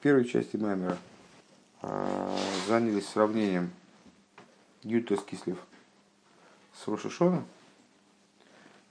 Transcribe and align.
первой 0.00 0.24
части 0.24 0.56
Маймера 0.56 0.96
а, 1.82 2.36
занялись 2.66 3.06
сравнением 3.06 3.70
Ютас 4.82 5.22
Кислев 5.22 5.58
с 6.74 6.88
Рошишона. 6.88 7.44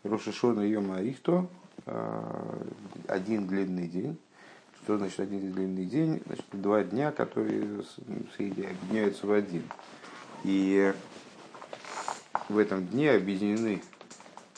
Рошишона 0.04 0.62
Йома 0.62 0.98
Арихто 0.98 1.48
а, 1.86 2.68
один 3.08 3.48
длинный 3.48 3.88
день. 3.88 4.18
Что 4.84 4.98
значит 4.98 5.20
один 5.20 5.52
длинный 5.52 5.86
день? 5.86 6.22
Значит, 6.26 6.46
два 6.52 6.84
дня, 6.84 7.12
которые 7.12 7.84
объединяются 8.38 9.28
в 9.28 9.32
один. 9.32 9.64
И 10.44 10.94
в 12.48 12.58
этом 12.58 12.86
дне 12.88 13.12
объединены 13.12 13.82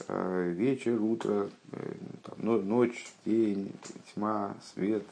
а, 0.08 0.50
вечер, 0.50 1.02
утро, 1.02 1.50
э, 1.72 1.94
ночь, 2.38 3.06
день, 3.26 3.72
тьма, 4.14 4.56
свет, 4.74 5.04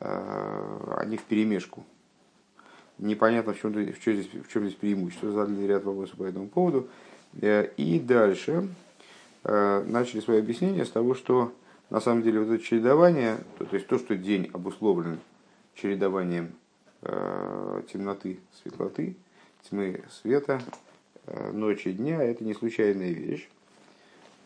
они 0.00 1.16
в 1.16 1.22
перемешку. 1.22 1.84
Непонятно, 2.98 3.52
в 3.52 3.60
чем, 3.60 3.72
в 3.72 4.00
чем, 4.00 4.14
здесь, 4.14 4.30
в 4.32 4.50
чем 4.50 4.64
здесь 4.64 4.74
преимущество. 4.74 5.30
Задали 5.30 5.66
ряд 5.66 5.84
вопросов 5.84 6.16
по 6.16 6.24
этому 6.24 6.48
поводу. 6.48 6.88
Э, 7.40 7.68
и 7.76 8.00
дальше 8.00 8.68
э, 9.44 9.84
начали 9.86 10.20
свое 10.20 10.40
объяснение 10.40 10.86
с 10.86 10.90
того, 10.90 11.14
что 11.14 11.52
на 11.90 12.00
самом 12.00 12.22
деле 12.22 12.40
вот 12.40 12.54
это 12.54 12.62
чередование, 12.62 13.38
то, 13.58 13.66
то 13.66 13.76
есть 13.76 13.86
то, 13.86 13.98
что 13.98 14.16
день 14.16 14.50
обусловлен 14.52 15.20
чередованием 15.74 16.52
э, 17.02 17.82
темноты, 17.92 18.40
светлоты, 18.62 19.14
тьмы, 19.68 20.02
света, 20.10 20.62
э, 21.26 21.52
ночи, 21.52 21.92
дня, 21.92 22.22
это 22.22 22.44
не 22.44 22.54
случайная 22.54 23.12
вещь, 23.12 23.46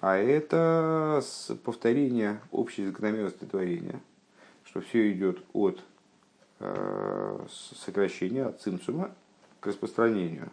а 0.01 0.17
это 0.17 1.23
повторение 1.63 2.41
общей 2.51 2.87
закономерности 2.87 3.45
творения– 3.45 4.01
что 4.71 4.81
все 4.81 5.11
идет 5.13 5.43
от 5.53 5.83
э, 6.61 7.47
сокращения, 7.49 8.47
от 8.47 8.61
цинцума 8.61 9.11
к 9.59 9.67
распространению. 9.67 10.51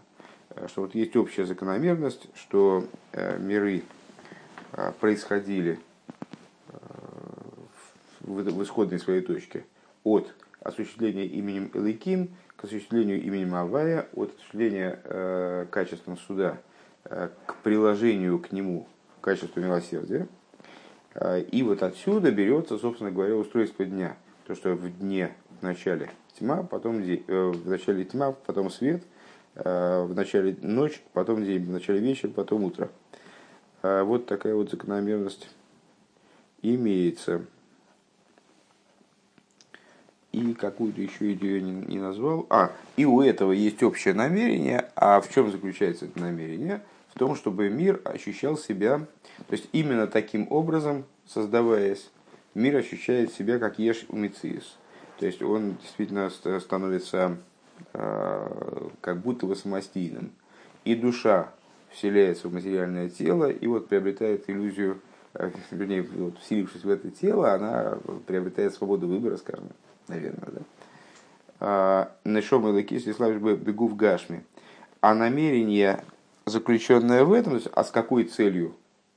Э, 0.49 0.67
что 0.67 0.81
вот 0.81 0.95
есть 0.95 1.15
общая 1.15 1.45
закономерность, 1.45 2.27
что 2.35 2.85
э, 3.11 3.37
миры 3.37 3.83
происходили 4.99 5.79
в 8.19 8.63
исходной 8.63 8.99
своей 8.99 9.21
точке 9.21 9.65
от 10.03 10.33
осуществления 10.59 11.25
именем 11.25 11.71
Элейким 11.73 12.35
к 12.57 12.65
осуществлению 12.65 13.23
именем 13.23 13.55
Авая, 13.55 14.09
от 14.13 14.33
осуществления 14.33 15.67
качеством 15.71 16.17
суда 16.17 16.57
к 17.05 17.55
приложению 17.63 18.39
к 18.39 18.51
нему 18.51 18.87
качества 19.21 19.61
милосердия. 19.61 20.27
А, 21.17 21.39
и 21.39 21.63
вот 21.63 21.81
отсюда 21.81 22.31
берется, 22.31 22.77
собственно 22.77 23.11
говоря, 23.11 23.35
устройство 23.35 23.83
дня. 23.85 24.15
То, 24.45 24.55
что 24.55 24.75
в 24.75 24.89
дне 24.99 25.33
в 25.59 25.63
начале 25.63 26.11
тьма, 26.37 26.63
потом 26.63 27.03
день, 27.03 27.23
э, 27.27 27.51
в 27.51 27.67
начале 27.67 28.05
тьма, 28.05 28.31
потом 28.31 28.69
свет, 28.69 29.03
э, 29.55 30.03
в 30.03 30.15
начале 30.15 30.55
ночь, 30.61 31.01
потом 31.13 31.43
день, 31.43 31.65
в 31.65 31.71
начале 31.71 31.99
вечер, 31.99 32.29
потом 32.29 32.63
утро. 32.63 32.89
Вот 33.83 34.25
такая 34.25 34.55
вот 34.55 34.71
закономерность 34.71 35.49
имеется. 36.63 37.45
И 40.31 40.53
какую-то 40.55 40.99
еще 40.99 41.33
идею 41.33 41.63
не, 41.63 41.71
не 41.71 41.99
назвал. 41.99 42.47
А, 42.49 42.71
и 42.95 43.05
у 43.05 43.21
этого 43.21 43.51
есть 43.51 43.81
общее 43.83 44.15
намерение. 44.15 44.89
А 44.95 45.21
в 45.21 45.31
чем 45.31 45.51
заключается 45.51 46.05
это 46.05 46.19
намерение? 46.19 46.81
В 47.17 47.19
том, 47.19 47.35
чтобы 47.35 47.67
мир 47.71 47.99
ощущал 48.03 48.59
себя 48.59 49.07
то 49.47 49.53
есть 49.55 49.67
именно 49.71 50.05
таким 50.05 50.45
образом, 50.51 51.03
создаваясь, 51.25 52.11
мир 52.53 52.75
ощущает 52.75 53.33
себя 53.33 53.57
как 53.57 53.79
еш 53.79 54.05
умициис. 54.09 54.77
То 55.19 55.25
есть 55.25 55.41
он 55.41 55.77
действительно 55.81 56.29
становится 56.29 57.37
э, 57.93 58.87
как 59.01 59.21
будто 59.21 59.47
бы 59.47 59.55
самостийным. 59.55 60.31
И 60.85 60.93
душа 60.93 61.51
вселяется 61.89 62.49
в 62.49 62.53
материальное 62.53 63.09
тело 63.09 63.49
и 63.49 63.65
вот 63.65 63.87
приобретает 63.87 64.47
иллюзию, 64.47 65.01
э, 65.33 65.49
вернее, 65.71 66.03
вот, 66.03 66.37
вселившись 66.37 66.83
в 66.83 66.89
это 66.91 67.09
тело, 67.09 67.51
она 67.51 67.97
приобретает 68.27 68.75
свободу 68.75 69.07
выбора, 69.07 69.37
скажем, 69.37 69.69
наверное, 70.07 70.49
да. 70.51 70.61
А, 71.61 72.11
Нешом 72.25 72.67
и 72.67 72.71
Лакис, 72.71 73.05
бегу 73.05 73.87
в 73.87 73.95
Гашми. 73.95 74.43
А 75.01 75.15
намерение, 75.15 76.03
заключенное 76.47 77.25
в 77.25 77.33
этом, 77.33 77.59
а 77.73 77.83
с 77.83 77.91
какой 77.91 78.23
целью 78.23 78.75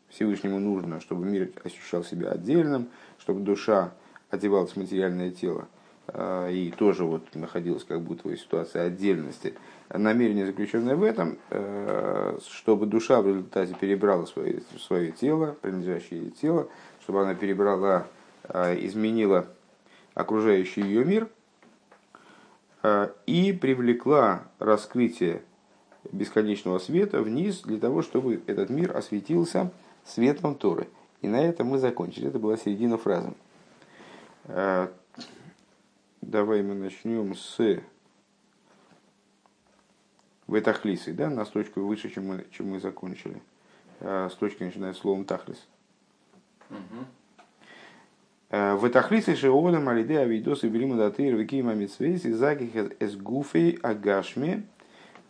Всевышнему 0.09 0.59
нужно, 0.59 1.01
чтобы 1.01 1.25
мир 1.25 1.51
ощущал 1.65 2.03
себя 2.03 2.31
отдельным, 2.33 2.89
чтобы 3.19 3.41
душа 3.41 3.93
одевалась 4.31 4.73
в 4.73 4.77
материальное 4.77 5.31
тело 5.31 5.69
э, 6.09 6.53
и 6.53 6.71
тоже 6.73 7.05
вот 7.05 7.33
находилась 7.37 7.85
как 7.85 8.01
будто 8.01 8.29
в 8.29 8.37
ситуации 8.37 8.81
отдельности. 8.81 9.55
Намерение, 9.89 10.45
заключенное 10.45 10.97
в 10.97 11.05
этом, 11.05 11.39
э, 11.51 12.39
чтобы 12.49 12.87
душа 12.87 13.23
в 13.23 13.29
результате 13.29 13.75
перебрала 13.75 14.27
свое, 14.27 14.63
свое 14.81 15.13
тело, 15.13 15.57
принадлежащее 15.63 16.23
ей 16.23 16.31
тело, 16.31 16.69
чтобы 17.03 17.23
она 17.23 17.35
перебрала, 17.35 18.09
э, 18.49 18.85
изменила 18.85 19.47
окружающий 20.15 20.83
ее 20.83 21.05
мир 21.05 21.29
и 23.27 23.53
привлекла 23.53 24.43
раскрытие 24.59 25.43
бесконечного 26.13 26.79
света 26.79 27.23
вниз 27.23 27.63
для 27.63 27.79
того, 27.79 28.03
чтобы 28.03 28.43
этот 28.47 28.71
мир 28.71 28.97
осветился 28.97 29.71
светом 30.05 30.55
Торы. 30.55 30.89
И 31.23 31.29
на 31.29 31.41
этом 31.41 31.69
мы 31.69 31.79
закончили. 31.79 32.29
Это 32.29 32.39
была 32.39 32.57
середина 32.57 32.97
фразы. 32.97 33.33
Э, 34.45 34.89
давай 36.21 36.63
мы 36.63 36.75
начнем 36.75 37.35
с 37.35 37.81
Ветахлисы, 40.49 41.13
да, 41.13 41.31
на 41.31 41.45
строчку 41.45 41.81
выше, 41.81 42.11
чем 42.11 42.27
мы, 42.27 42.47
чем 42.51 42.71
мы 42.71 42.81
закончили. 42.81 43.41
Э, 44.01 44.29
строчка 44.33 44.65
начинает 44.65 44.97
словом 44.97 45.25
Тахлис. 45.25 45.65
Э, 48.49 48.77
Ветахлисы 48.83 49.37
шеодам 49.37 49.89
алиде 49.89 50.19
авидосы 50.19 50.69
белима 50.69 50.97
датыр 50.97 51.37
векима 51.37 51.75
митсвейс 51.75 52.25
и 52.25 52.33
загих 52.33 52.75
эс 52.99 53.15
гуфей 53.15 53.79
агашме 53.83 54.65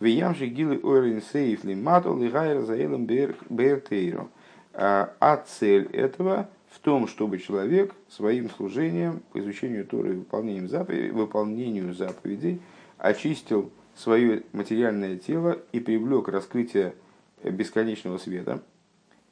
виямши 0.00 0.46
гилы 0.46 0.80
ойрин 0.82 1.22
сейф 1.22 1.64
лимату 1.64 2.16
лигайр 2.16 2.62
заэлем 2.62 3.06
бертейро. 3.06 4.28
А, 4.72 5.12
а 5.20 5.36
цель 5.36 5.86
этого 5.92 6.48
в 6.70 6.78
том, 6.78 7.08
чтобы 7.08 7.38
человек 7.38 7.94
своим 8.08 8.48
служением 8.50 9.22
по 9.32 9.40
изучению 9.40 9.86
Торы 9.86 10.12
и 10.12 10.16
выполнением 10.16 10.68
заповедей, 10.68 11.10
выполнению 11.10 11.94
заповедей 11.94 12.60
очистил 12.96 13.70
свое 13.96 14.44
материальное 14.52 15.16
тело 15.16 15.58
и 15.72 15.80
привлек 15.80 16.28
раскрытие 16.28 16.94
бесконечного 17.42 18.18
света 18.18 18.62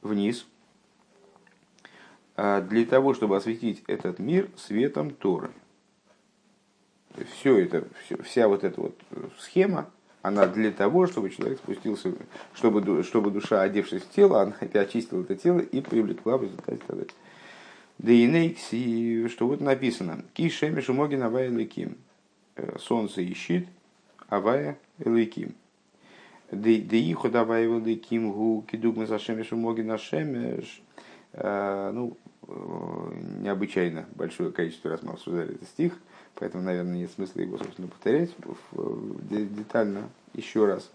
вниз, 0.02 0.46
а, 2.36 2.60
для 2.60 2.84
того, 2.84 3.14
чтобы 3.14 3.36
осветить 3.36 3.82
этот 3.86 4.18
мир 4.18 4.48
светом 4.56 5.10
Торы. 5.10 5.50
Все 7.32 7.58
это, 7.58 7.86
вся 8.22 8.48
вот 8.48 8.64
эта 8.64 8.80
вот 8.80 9.00
схема, 9.38 9.90
она 10.28 10.46
для 10.46 10.70
того, 10.70 11.06
чтобы 11.06 11.30
человек 11.30 11.58
спустился, 11.58 12.12
чтобы, 12.54 13.02
чтобы 13.02 13.30
душа, 13.30 13.62
одевшись 13.62 14.02
в 14.02 14.10
тело, 14.10 14.42
она 14.42 14.54
очистила 14.74 15.22
это 15.22 15.34
тело 15.36 15.58
и 15.58 15.80
привлекла 15.80 16.36
в 16.36 16.42
результате 16.44 16.80
тогда. 16.86 17.04
Дейнейкси, 17.98 19.28
что 19.28 19.48
вот 19.48 19.60
написано, 19.60 20.22
ки 20.32 20.48
шемиш 20.48 20.88
умогин 20.88 21.22
авая 21.22 21.48
леким, 21.48 21.96
э, 22.54 22.76
солнце 22.78 23.22
и 23.22 23.34
щит, 23.34 23.66
авая 24.28 24.78
леким. 24.98 25.54
Деиху 26.52 27.28
давай 27.28 27.66
леким 27.66 28.30
гу 28.30 28.64
кидугма 28.70 29.06
за 29.06 29.18
шемиш 29.18 29.52
умогин 29.52 29.90
ашемеш. 29.90 30.80
Э, 31.32 31.90
ну, 31.92 32.16
э, 32.46 32.52
необычайно 33.40 34.06
большое 34.14 34.52
количество 34.52 34.90
раз 34.90 35.02
мы 35.02 35.14
обсуждали 35.14 35.56
этот 35.56 35.68
стих, 35.68 35.98
поэтому, 36.36 36.62
наверное, 36.62 36.98
нет 36.98 37.10
смысла 37.10 37.40
его, 37.40 37.58
собственно, 37.58 37.88
повторять 37.88 38.30
детально 39.20 40.08
еще 40.34 40.66
раз. 40.66 40.90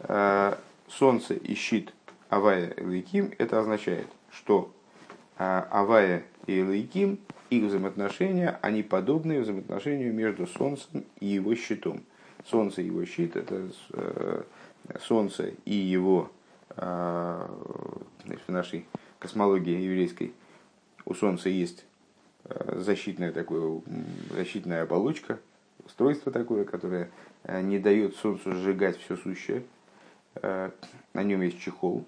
Э, 0.00 0.56
солнце 0.88 1.34
и 1.34 1.54
щит 1.54 1.92
Авая 2.28 2.70
и 2.70 2.84
Лейким, 2.84 3.32
это 3.38 3.60
означает, 3.60 4.06
что 4.30 4.72
э, 5.38 5.62
Авая 5.70 6.24
и 6.46 6.62
Лейким, 6.62 7.18
их 7.50 7.64
взаимоотношения, 7.64 8.58
они 8.62 8.82
подобны 8.82 9.40
взаимоотношению 9.40 10.14
между 10.14 10.46
Солнцем 10.46 11.04
и 11.20 11.26
его 11.26 11.54
щитом. 11.54 12.02
Солнце 12.46 12.82
и 12.82 12.86
его 12.86 13.04
щит– 13.04 13.36
это 13.36 13.68
э, 13.92 14.42
Солнце 15.00 15.52
и 15.64 15.74
его, 15.74 16.30
в 16.74 17.48
нашей 18.48 18.86
космологии 19.18 19.78
еврейской, 19.78 20.32
у 21.04 21.12
Солнца 21.12 21.50
есть 21.50 21.84
защитная, 22.48 23.30
такое, 23.30 23.82
защитная 24.30 24.84
оболочка, 24.84 25.38
устройство 25.86 26.32
такое, 26.32 26.64
которое 26.64 27.10
не 27.46 27.78
дает 27.78 28.16
Солнцу 28.16 28.52
сжигать 28.52 28.98
все 28.98 29.16
сущее. 29.16 29.62
На 31.14 31.22
нем 31.22 31.42
есть 31.42 31.60
чехол. 31.60 32.04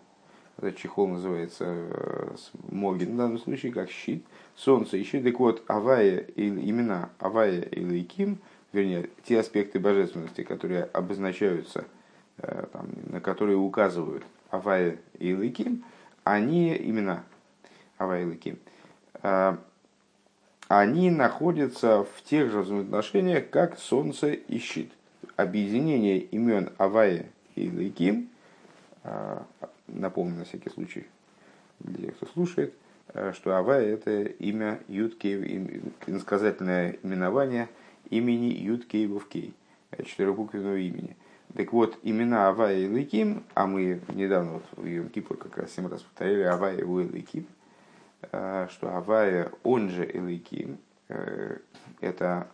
этот 0.57 0.77
чехол 0.77 1.09
называется 1.09 1.65
э, 1.67 2.37
Могин 2.71 3.15
в 3.15 3.17
данном 3.17 3.39
случае, 3.39 3.73
как 3.73 3.91
щит, 3.91 4.25
солнце 4.57 4.97
и. 4.97 5.23
Так 5.23 5.39
вот, 5.39 5.63
Авая, 5.67 6.19
имена 6.37 7.11
Авая 7.19 7.61
и 7.61 7.85
Лейким, 7.85 8.39
вернее, 8.73 9.11
те 9.25 9.41
аспекты 9.41 9.79
божественности, 9.79 10.43
которые 10.43 10.85
обозначаются, 10.85 11.85
э, 12.39 12.67
там, 12.73 12.87
на 13.11 13.21
которые 13.21 13.59
указывают 13.59 14.25
Авая 14.51 14.99
и 15.19 15.35
Лейким, 15.35 15.85
они 16.23 16.75
имена 16.75 17.25
Авая 17.99 18.23
и 18.23 18.27
Лейким, 18.27 18.59
э, 19.23 19.57
они 20.81 21.11
находятся 21.11 22.05
в 22.05 22.23
тех 22.23 22.51
же 22.51 22.61
взаимоотношениях, 22.61 23.51
как 23.51 23.79
солнце 23.79 24.33
и 24.33 24.59
щит. 24.59 24.91
Объединение 25.37 26.19
имен 26.19 26.71
Авая 26.79 27.27
и 27.55 27.69
Лейким, 27.69 28.29
напомню 29.89 30.39
на 30.39 30.45
всякий 30.45 30.71
случай 30.71 31.07
для 31.81 32.07
тех, 32.07 32.17
кто 32.17 32.27
слушает, 32.27 32.75
э, 33.13 33.33
что 33.35 33.57
Авая– 33.57 33.87
это 33.95 34.23
имя 34.23 34.81
Юткей, 34.89 35.73
иносказательное 36.07 36.99
именование 37.03 37.69
имени 38.11 38.47
Юткейвовкей, 38.47 39.55
э, 39.91 40.03
четырехбуквенного 40.03 40.77
имени. 40.77 41.17
Так 41.55 41.73
вот, 41.73 41.99
имена 42.03 42.49
Авая 42.49 42.79
и 42.79 42.89
Лыким, 42.89 43.45
а 43.55 43.67
мы 43.67 44.01
недавно 44.13 44.55
вот 44.55 44.65
в 44.73 44.85
Йом 44.85 45.09
Кипур 45.09 45.37
как 45.37 45.57
раз 45.57 45.73
семь 45.73 45.89
раз 45.89 46.03
повторили 46.03 46.43
Авая 46.43 46.79
и 46.79 46.83
Лыким, 46.83 47.43
э, 47.43 47.64
что 48.31 48.97
Авая, 48.97 49.51
он 49.63 49.91
же 49.91 50.05
Элыким, 50.05 50.79
это 52.01 52.49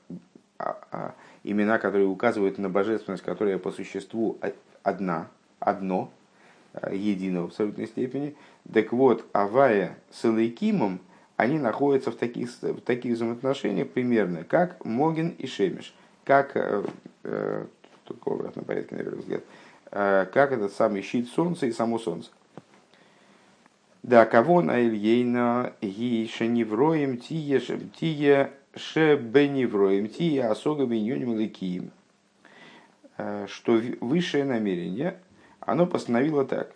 а, 0.58 0.78
а, 0.90 1.14
имена, 1.44 1.78
которые 1.78 2.06
указывают 2.06 2.58
на 2.58 2.68
божественность, 2.68 3.22
которая 3.22 3.58
по 3.58 3.70
существу 3.70 4.38
одна, 4.82 5.28
одно, 5.58 6.10
Э, 6.72 6.94
единого 6.94 7.44
в 7.44 7.46
абсолютной 7.48 7.86
степени. 7.88 8.36
Так 8.72 8.92
вот, 8.92 9.24
Авая 9.32 9.98
с 10.12 10.24
Элейкимом, 10.24 11.00
они 11.36 11.58
находятся 11.58 12.12
в 12.12 12.16
таких, 12.16 12.50
в 12.62 12.80
таких 12.80 13.14
взаимоотношениях 13.14 13.88
примерно, 13.88 14.44
как 14.44 14.84
Могин 14.84 15.30
и 15.30 15.48
Шемиш, 15.48 15.92
как, 16.24 16.52
э, 16.54 16.84
э, 17.24 17.66
только 18.04 18.28
в 18.28 18.32
обратном 18.34 18.64
порядке, 18.64 18.94
на 18.94 19.02
первый 19.02 19.18
взгляд, 19.18 19.42
э, 19.90 20.26
как 20.32 20.52
этот 20.52 20.72
самый 20.72 21.02
щит 21.02 21.28
Солнца 21.28 21.66
и 21.66 21.72
само 21.72 21.98
Солнце. 21.98 22.30
Да, 24.02 24.24
кого 24.24 24.62
на 24.62 24.80
Ильейна 24.80 25.74
ги 25.82 26.26
шеневроем 26.26 27.18
тие 27.18 27.60
тие 27.98 28.50
шебеневроем 28.74 30.08
тие 30.08 30.46
осога 30.46 30.86
беньоним 30.86 31.38
ликием. 31.38 31.90
Э, 33.18 33.46
что 33.48 33.80
высшее 34.00 34.44
намерение– 34.44 35.18
оно 35.60 35.86
постановило 35.86 36.44
так, 36.44 36.72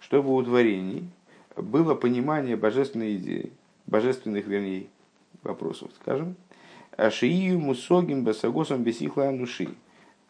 чтобы 0.00 0.34
у 0.34 0.42
творений 0.42 1.08
было 1.56 1.94
понимание 1.94 2.56
божественной 2.56 3.16
идеи, 3.16 3.52
божественных, 3.86 4.46
вернее, 4.46 4.86
вопросов, 5.42 5.90
скажем, 6.00 6.36
Шиию 7.10 7.58
мусогим 7.58 8.24
басагосом 8.24 8.82
бесихла 8.82 9.28
ануши. 9.28 9.68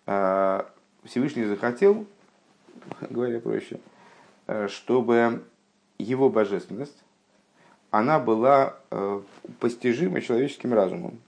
А, 0.07 0.71
Всевышний 1.05 1.45
захотел, 1.45 2.07
говоря 3.11 3.41
проще, 3.41 3.81
чтобы 4.69 5.43
его 6.03 6.29
божественность, 6.29 6.97
она 7.91 8.19
была 8.19 8.77
э, 8.91 9.21
постижима 9.61 10.21
человеческим 10.21 10.73
разумом. 10.73 11.19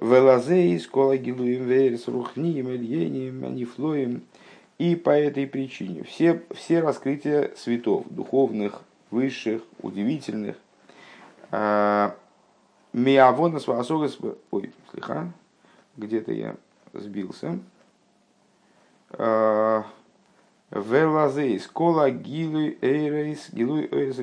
Велазей, 0.00 0.78
скола 0.78 1.16
гилуем 1.16 1.64
верес, 1.64 2.06
рухнием, 2.06 2.68
ильением, 2.68 3.44
анифлоем, 3.44 4.22
и 4.78 4.94
по 4.94 5.10
этой 5.10 5.46
причине 5.46 6.04
все, 6.04 6.42
все 6.54 6.80
раскрытия 6.80 7.52
светов, 7.56 8.06
духовных, 8.10 8.82
высших, 9.10 9.62
удивительных, 9.82 10.56
а, 11.50 12.14
Миавона 12.92 13.58
свасогас... 13.58 14.18
Ой, 14.50 14.72
слегка, 14.92 15.30
где-то 15.96 16.32
я 16.32 16.56
сбился. 16.92 17.58
А, 20.70 20.80
Велазейс, 20.80 21.66
кола 21.66 22.10
гилуй 22.10 22.78
эйрейс, 22.80 23.48
гилуй 23.52 23.88
эйрейс, 23.90 24.16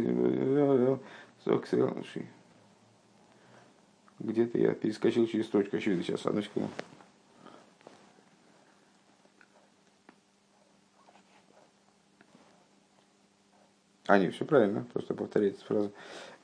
где-то 4.19 4.57
я 4.57 4.71
перескочил 4.71 5.27
через 5.27 5.45
строчку, 5.45 5.77
очевидно, 5.77 6.03
сейчас, 6.03 6.25
одну 6.25 6.41
секунду. 6.41 6.69
А, 14.07 14.19
нет, 14.19 14.35
все 14.35 14.45
правильно, 14.45 14.85
просто 14.93 15.13
повторяется 15.15 15.65
фраза. 15.65 15.91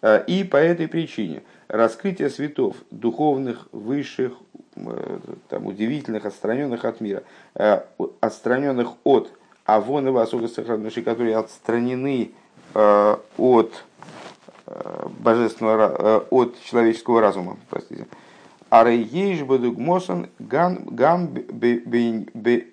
«Э, 0.01 0.23
и 0.25 0.43
по 0.43 0.57
этой 0.57 0.87
причине 0.87 1.43
раскрытие 1.67 2.31
светов, 2.31 2.75
духовных, 2.89 3.67
высших, 3.71 4.33
э, 4.75 5.19
там, 5.47 5.67
удивительных, 5.67 6.25
отстраненных 6.25 6.85
от 6.85 7.01
мира, 7.01 7.23
э, 7.53 7.83
отстраненных 8.19 8.93
от 9.03 9.31
Авонова, 9.75 10.21
особенности, 10.21 11.01
которые 11.01 11.37
отстранены 11.37 12.31
от 12.73 13.83
божественного, 15.19 16.25
от 16.29 16.61
человеческого 16.63 17.21
разума, 17.21 17.57
простите. 17.69 18.07
Арейеш 18.69 19.41
бадугмосан 19.43 20.29
гам 20.39 21.27
бе 21.27 22.67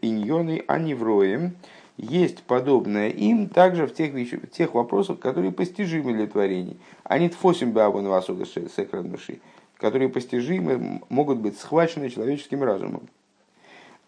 анивроем, 0.68 1.56
есть 1.96 2.42
подобное 2.44 3.08
им 3.08 3.48
также 3.48 3.86
в 3.88 3.92
тех, 3.92 4.12
в 4.12 4.46
тех 4.46 4.74
вопросах, 4.74 5.18
которые 5.18 5.50
постижимы 5.50 6.12
для 6.12 6.28
творений. 6.28 6.78
Они 7.02 7.28
тфосим 7.28 7.72
бабу 7.72 8.00
на 8.00 8.10
васога 8.10 8.44
души, 8.44 9.40
которые 9.76 10.08
постижимы, 10.08 11.00
могут 11.08 11.38
быть 11.38 11.58
схвачены 11.58 12.10
человеческим 12.10 12.62
разумом. 12.62 13.08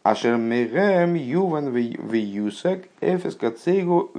Ашер 0.03 0.37
мегем 0.37 1.15
юван 1.15 1.71
в 1.71 2.15
юсак 2.15 2.85
эфес 3.03 3.37
кацейгу 3.37 4.11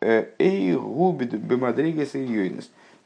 э, 0.00 0.26
эй 0.38 0.74
губит 0.74 1.32
бемадригас 1.32 2.12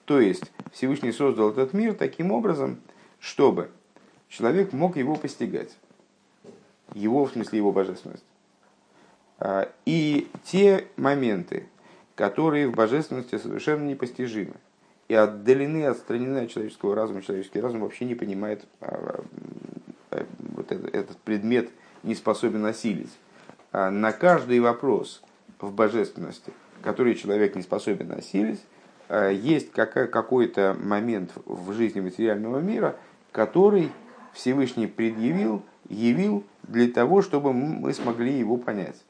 То 0.04 0.20
есть 0.20 0.50
Всевышний 0.72 1.12
создал 1.12 1.50
этот 1.50 1.72
мир 1.74 1.94
таким 1.94 2.32
образом, 2.32 2.80
чтобы 3.20 3.70
человек 4.28 4.72
мог 4.72 4.96
его 4.96 5.14
постигать. 5.14 5.76
Его, 6.92 7.24
в 7.24 7.32
смысле, 7.32 7.58
его 7.58 7.70
божественность. 7.70 8.24
А, 9.38 9.68
и 9.86 10.28
те 10.44 10.86
моменты, 10.96 11.68
которые 12.16 12.68
в 12.68 12.74
божественности 12.74 13.38
совершенно 13.38 13.84
непостижимы 13.84 14.54
и 15.06 15.14
отдалены, 15.14 15.84
отстранены 15.86 16.38
от 16.38 16.50
человеческого 16.50 16.94
разума, 16.96 17.22
человеческий 17.22 17.60
разум 17.60 17.80
вообще 17.80 18.04
не 18.04 18.14
понимает 18.16 18.64
а, 18.80 19.22
а, 20.10 20.26
вот 20.56 20.72
этот 20.72 21.16
предмет, 21.18 21.70
не 22.04 22.14
способен 22.14 22.64
осилить. 22.64 23.12
На 23.72 24.12
каждый 24.12 24.60
вопрос 24.60 25.22
в 25.60 25.72
божественности, 25.72 26.52
который 26.82 27.16
человек 27.16 27.56
не 27.56 27.62
способен 27.62 28.12
осилить, 28.12 28.60
есть 29.10 29.72
какой-то 29.72 30.76
момент 30.80 31.32
в 31.44 31.72
жизни 31.72 32.00
материального 32.00 32.60
мира, 32.60 32.96
который 33.32 33.90
Всевышний 34.32 34.86
предъявил, 34.86 35.62
явил 35.88 36.44
для 36.62 36.88
того, 36.88 37.22
чтобы 37.22 37.52
мы 37.52 37.92
смогли 37.92 38.38
его 38.38 38.56
понять 38.56 39.02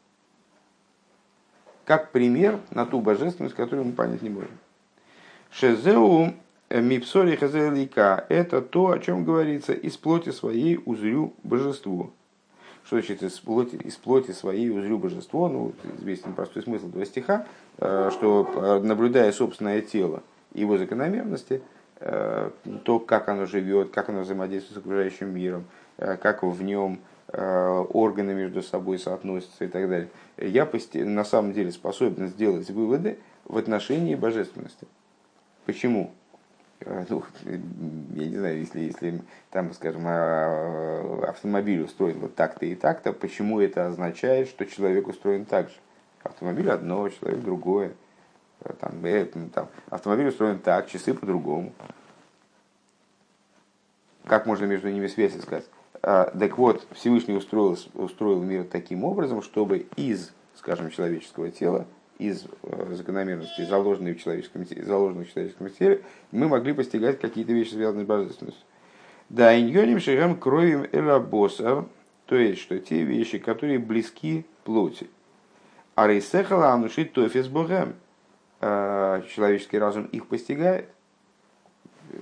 как 1.84 2.12
пример 2.12 2.60
на 2.70 2.86
ту 2.86 3.02
божественность, 3.02 3.54
которую 3.54 3.88
мы 3.88 3.92
понять 3.92 4.22
не 4.22 4.30
можем. 4.30 4.52
Шезеу 5.50 6.32
мипсори 6.70 7.36
хазелика– 7.36 8.24
это 8.30 8.62
то, 8.62 8.90
о 8.90 8.98
чем 8.98 9.22
говорится, 9.24 9.74
из 9.74 9.98
плоти 9.98 10.30
своей 10.30 10.80
узрю 10.86 11.34
божеству. 11.42 12.14
Что 12.84 12.96
значит 12.96 13.22
из 13.22 13.38
плоти, 13.40 13.76
из 13.76 13.96
плоти 13.96 14.32
своей 14.32 14.70
узрю 14.70 14.98
божество? 14.98 15.48
Ну, 15.48 15.72
известен 15.98 16.34
простой 16.34 16.62
смысл 16.62 16.88
этого 16.88 17.06
стиха, 17.06 17.46
э, 17.78 18.10
что 18.12 18.50
э, 18.54 18.86
наблюдая 18.86 19.32
собственное 19.32 19.80
тело 19.80 20.22
его 20.52 20.76
закономерности, 20.76 21.62
э, 22.00 22.50
то, 22.84 22.98
как 22.98 23.28
оно 23.28 23.46
живет, 23.46 23.90
как 23.90 24.10
оно 24.10 24.20
взаимодействует 24.20 24.76
с 24.76 24.80
окружающим 24.84 25.34
миром, 25.34 25.64
как 25.96 26.42
в 26.42 26.62
нем 26.62 26.98
органы 27.32 28.34
между 28.34 28.62
собой 28.62 28.98
соотносятся 28.98 29.64
и 29.64 29.68
так 29.68 29.88
далее, 29.88 30.08
я 30.36 30.68
на 31.04 31.24
самом 31.24 31.52
деле 31.52 31.70
способен 31.72 32.28
сделать 32.28 32.68
выводы 32.70 33.18
в 33.44 33.56
отношении 33.56 34.14
божественности. 34.14 34.86
Почему? 35.64 36.12
Э, 36.80 37.04
ну, 37.08 37.22
я 37.44 38.26
не 38.26 38.36
знаю, 38.36 38.58
если, 38.58 38.80
если 38.80 39.22
там, 39.50 39.72
скажем, 39.72 40.02
а, 40.06 41.24
автомобиль 41.28 41.82
устроен 41.82 42.18
вот 42.20 42.34
так-то 42.34 42.66
и 42.66 42.74
так-то, 42.74 43.12
почему 43.12 43.60
это 43.60 43.86
означает, 43.86 44.48
что 44.48 44.66
человек 44.66 45.08
устроен 45.08 45.44
так 45.44 45.68
же? 45.70 45.76
Автомобиль 46.22 46.70
одно, 46.70 47.08
человек 47.08 47.40
другое. 47.40 47.92
Э, 48.60 48.72
там, 48.80 49.50
там, 49.50 49.68
автомобиль 49.90 50.28
устроен 50.28 50.58
так, 50.58 50.88
часы 50.88 51.14
по-другому. 51.14 51.72
Как 54.26 54.46
можно 54.46 54.64
между 54.64 54.90
ними 54.90 55.06
связь 55.06 55.36
искать? 55.36 55.64
А, 56.02 56.30
так 56.38 56.58
вот, 56.58 56.86
Всевышний 56.92 57.34
устроил, 57.34 57.78
устроил 57.94 58.42
мир 58.42 58.64
таким 58.64 59.04
образом, 59.04 59.42
чтобы 59.42 59.86
из, 59.96 60.32
скажем, 60.54 60.90
человеческого 60.90 61.50
тела 61.50 61.86
из 62.18 62.46
э, 62.62 62.94
закономерностей, 62.94 63.64
заложенных 63.64 64.18
в 64.18 64.22
человеческом, 64.22 64.66
заложенных 64.66 65.28
в 65.28 65.32
человеческом 65.32 65.70
теле, 65.70 66.02
мы 66.30 66.48
могли 66.48 66.72
постигать 66.72 67.20
какие-то 67.20 67.52
вещи, 67.52 67.72
связанные 67.72 68.04
с 68.04 68.08
божественностью. 68.08 68.64
Да, 69.28 69.58
иньоним 69.58 70.00
шигам 70.00 70.38
кровим 70.38 70.86
элабоса, 70.92 71.86
то 72.26 72.36
есть, 72.36 72.60
что 72.60 72.78
те 72.78 73.02
вещи, 73.02 73.38
которые 73.38 73.78
близки 73.78 74.46
плоти. 74.64 75.08
А 75.94 76.06
рейсехала 76.06 76.70
анушит 76.70 77.12
тофис 77.12 77.48
богем. 77.48 77.94
А, 78.60 79.22
человеческий 79.22 79.78
разум 79.78 80.06
их 80.06 80.26
постигает. 80.26 80.88
Э, 82.10 82.16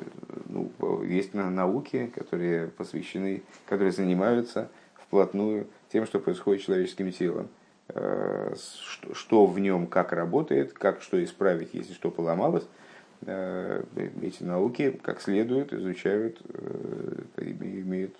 ну, 0.49 1.03
есть 1.03 1.35
науки, 1.35 2.11
которые 2.15 2.69
посвящены, 2.69 3.43
которые 3.67 3.93
занимаются 3.93 4.71
вплотную 4.95 5.67
тем, 5.93 6.07
что 6.07 6.19
происходит 6.19 6.63
с 6.63 6.67
человеческим 6.67 7.13
телом. 7.13 7.49
Э, 7.95 8.55
что 9.13 9.47
в 9.47 9.59
нем, 9.59 9.87
как 9.87 10.13
работает, 10.13 10.73
как 10.73 11.03
что 11.03 11.23
исправить, 11.23 11.71
если 11.73 11.93
что 11.93 12.11
поломалось. 12.11 12.65
Э, 13.27 13.83
эти 14.23 14.43
науки 14.43 14.99
как 15.03 15.21
следует 15.21 15.73
изучают, 15.73 16.41
имеют 17.37 18.15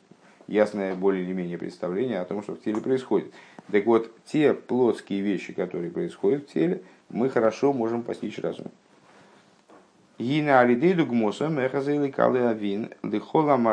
ясное 0.47 0.95
более 0.95 1.25
или 1.25 1.33
менее 1.33 1.59
представление 1.59 2.21
о 2.21 2.25
том, 2.27 2.43
что 2.43 2.55
в 2.55 2.61
теле 2.61 2.81
происходит. 2.81 3.33
Так 3.71 3.87
вот, 3.87 4.11
те 4.27 4.53
плотские 4.53 5.23
вещи, 5.23 5.55
которые 5.55 5.91
происходят 5.91 6.49
в 6.49 6.53
теле, 6.53 6.83
мы 7.09 7.31
хорошо 7.31 7.73
можем 7.73 8.03
постичь 8.03 8.39
разум. 8.39 8.67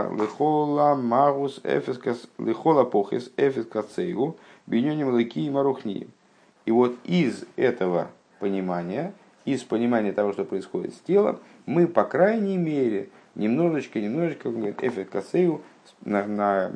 Лихола 0.09 0.95
магус 0.95 1.59
эфискас 1.63 2.27
лихола 2.37 2.85
похис 2.85 3.31
эфискас 3.37 3.87
цейгу 3.87 4.37
биньоним 4.69 5.09
лыки 5.09 5.45
и 5.45 5.49
марухни. 5.49 6.07
И 6.65 6.71
вот 6.71 6.95
из 7.03 7.43
этого 7.55 8.09
понимания, 8.39 9.11
из 9.43 9.63
понимания 9.63 10.13
того, 10.13 10.31
что 10.31 10.45
происходит 10.45 10.93
с 10.93 10.99
телом, 10.99 11.39
мы, 11.65 11.87
по 11.87 12.05
крайней 12.05 12.57
мере, 12.57 13.09
немножечко, 13.35 13.99
немножечко, 13.99 14.49
эфискас 14.81 15.25
цейгу, 15.25 15.61
на, 16.05 16.25
на, 16.25 16.71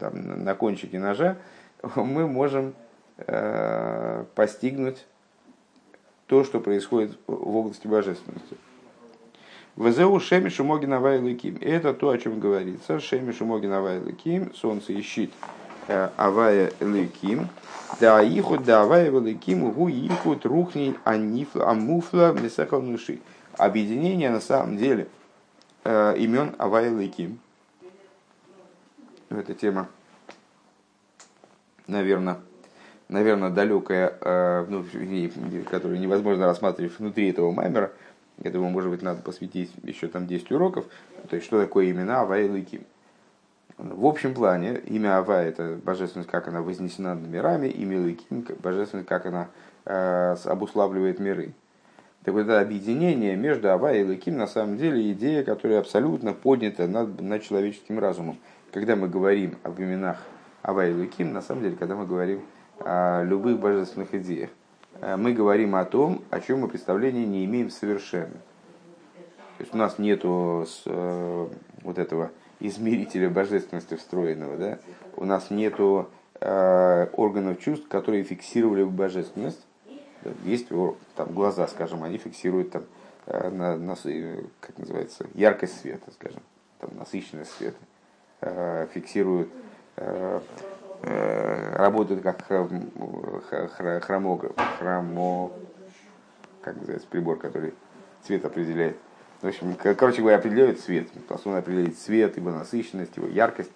там, 0.00 0.44
на 0.44 0.54
кончике 0.54 0.98
ножа, 0.98 1.36
мы 1.96 2.26
можем 2.26 2.74
э, 3.18 4.24
постигнуть 4.34 5.06
то, 6.26 6.42
что 6.42 6.60
происходит 6.60 7.18
в 7.26 7.56
области 7.56 7.86
божественности. 7.86 8.56
Везеу 9.76 10.18
шемишу 10.20 10.64
моги 10.64 10.86
навайлыким. 10.86 11.58
Это 11.60 11.92
то, 11.92 12.08
о 12.08 12.16
чем 12.16 12.40
говорится. 12.40 12.98
Шемишу 12.98 13.44
моги 13.44 13.66
навайлыким. 13.66 14.54
Солнце 14.54 14.94
и 14.94 15.02
щит. 15.02 15.30
Авая 15.88 16.72
лыким. 16.80 17.48
Да 18.00 18.22
иху 18.22 18.58
да 18.58 18.82
авая 18.82 19.10
лыким. 19.10 19.70
Гу 19.70 19.88
иху 19.88 20.36
трухни 20.36 20.96
анифла 21.04 21.70
амуфла 21.70 22.32
месахал 22.32 22.82
нуши. 22.82 23.20
Объединение 23.56 24.30
на 24.30 24.40
самом 24.40 24.76
деле 24.76 25.08
имен 25.84 26.54
авая 26.58 26.90
лыким 26.90 27.38
эта 29.28 29.54
тема, 29.54 29.88
наверное, 31.86 32.38
наверное, 33.08 33.50
далекая, 33.50 34.66
ну, 34.68 34.84
которую 35.68 36.00
невозможно 36.00 36.46
рассматривать 36.46 36.98
внутри 36.98 37.30
этого 37.30 37.50
маймера. 37.50 37.92
Этому, 38.42 38.68
может 38.70 38.90
быть, 38.90 39.02
надо 39.02 39.22
посвятить 39.22 39.72
еще 39.82 40.08
там 40.08 40.26
10 40.26 40.52
уроков. 40.52 40.84
То 41.28 41.36
есть, 41.36 41.46
что 41.46 41.60
такое 41.60 41.90
имена 41.90 42.20
Ава 42.20 42.38
и 42.38 42.48
Лыки. 42.48 42.82
В 43.78 44.06
общем 44.06 44.34
плане, 44.34 44.80
имя 44.86 45.18
Ава– 45.18 45.42
это 45.44 45.78
божественность, 45.84 46.30
как 46.30 46.48
она 46.48 46.62
вознесена 46.62 47.14
над 47.14 47.28
мирами, 47.28 47.68
имя 47.68 48.00
Лыки– 48.00 48.26
божественность, 48.62 49.08
как 49.08 49.26
она 49.26 49.48
э, 49.84 50.36
обуславливает 50.44 51.18
миры. 51.18 51.52
Так 52.24 52.34
вот, 52.34 52.40
это 52.40 52.60
объединение 52.60 53.36
между 53.36 53.70
Ава 53.70 53.92
и 53.92 54.02
Лыким 54.02 54.36
на 54.36 54.46
самом 54.46 54.78
деле 54.78 55.12
идея, 55.12 55.44
которая 55.44 55.80
абсолютно 55.80 56.32
поднята 56.32 56.86
над, 56.86 57.20
над 57.20 57.42
человеческим 57.42 57.98
разумом 57.98 58.38
когда 58.76 58.94
мы 58.94 59.08
говорим 59.08 59.56
об 59.62 59.80
именах 59.80 60.18
Ава 60.62 60.86
и 60.86 60.92
Луким, 60.92 61.32
на 61.32 61.40
самом 61.40 61.62
деле, 61.62 61.76
когда 61.76 61.94
мы 61.94 62.06
говорим 62.06 62.42
о 62.80 63.22
любых 63.22 63.58
божественных 63.58 64.14
идеях, 64.14 64.50
э, 65.00 65.16
мы 65.16 65.32
говорим 65.32 65.74
о 65.76 65.84
том, 65.86 66.22
о 66.28 66.40
чем 66.40 66.60
мы 66.60 66.68
представления 66.68 67.24
не 67.24 67.46
имеем 67.46 67.70
совершенно. 67.70 68.34
То 69.56 69.60
есть 69.62 69.74
у 69.74 69.78
нас 69.78 69.98
нету 69.98 70.66
с, 70.68 70.82
э, 70.84 71.48
вот 71.84 71.98
этого 71.98 72.30
измерителя 72.60 73.30
божественности 73.30 73.94
встроенного, 73.94 74.56
да? 74.56 74.78
у 75.16 75.24
нас 75.24 75.50
нету 75.50 76.08
э, 76.40 77.06
органов 77.12 77.60
чувств, 77.60 77.88
которые 77.88 78.22
фиксировали 78.22 78.84
бы 78.84 78.90
божественность. 78.90 79.64
Есть 80.44 80.68
там 81.14 81.32
глаза, 81.32 81.68
скажем, 81.68 82.02
они 82.02 82.18
фиксируют 82.18 82.70
там, 82.72 82.84
э, 83.26 83.50
на, 83.50 83.76
на, 83.76 83.96
как 84.60 84.78
называется, 84.78 85.26
яркость 85.34 85.80
света, 85.80 86.10
скажем, 86.12 86.42
там, 86.80 86.90
насыщенность 86.96 87.52
света. 87.52 87.78
Э, 88.40 88.86
фиксируют, 88.92 89.48
э, 89.96 90.40
э, 91.02 91.76
работают 91.76 92.22
как 92.22 92.44
хромограф, 94.02 94.52
хромо, 94.78 95.52
как 96.60 96.76
называется, 96.76 97.08
прибор, 97.08 97.38
который 97.38 97.74
цвет 98.22 98.44
определяет. 98.44 98.96
В 99.42 99.46
общем, 99.46 99.74
короче 99.74 100.20
говоря, 100.20 100.38
определяют 100.38 100.80
цвет. 100.80 101.08
Он 101.44 101.56
определяет 101.56 101.98
цвет, 101.98 102.36
его 102.36 102.50
насыщенность, 102.50 103.16
его 103.16 103.28
яркость. 103.28 103.70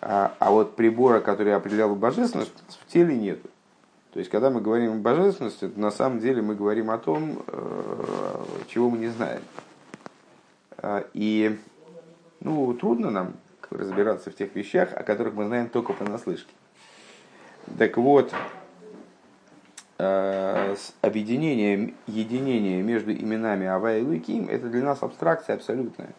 А, 0.00 0.34
а 0.38 0.50
вот 0.50 0.76
прибора, 0.76 1.20
который 1.20 1.54
определял 1.54 1.94
божественность, 1.94 2.52
в 2.68 2.92
теле 2.92 3.16
нет. 3.16 3.40
То 4.12 4.18
есть, 4.20 4.30
когда 4.30 4.50
мы 4.50 4.60
говорим 4.60 4.92
о 4.92 4.96
божественности, 4.96 5.70
на 5.76 5.90
самом 5.90 6.20
деле 6.20 6.42
мы 6.42 6.54
говорим 6.54 6.90
о 6.90 6.98
том, 6.98 7.42
чего 8.68 8.88
мы 8.88 8.98
не 8.98 9.08
знаем. 9.08 9.42
И 11.12 11.58
ну, 12.40 12.72
трудно 12.74 13.10
нам 13.10 13.34
разбираться 13.70 14.30
в 14.30 14.34
тех 14.36 14.54
вещах, 14.54 14.90
о 14.94 15.02
которых 15.02 15.34
мы 15.34 15.46
знаем 15.46 15.68
только 15.68 15.92
понаслышке. 15.92 16.52
Так 17.78 17.96
вот, 17.96 18.32
э, 18.32 18.36
объединение, 19.98 21.94
единение 22.06 22.82
между 22.82 23.12
именами 23.12 23.66
Ава 23.66 23.96
и 23.96 24.02
Луким– 24.02 24.48
это 24.50 24.68
для 24.68 24.82
нас 24.82 25.02
абстракция 25.02 25.56
абсолютная. 25.56 26.10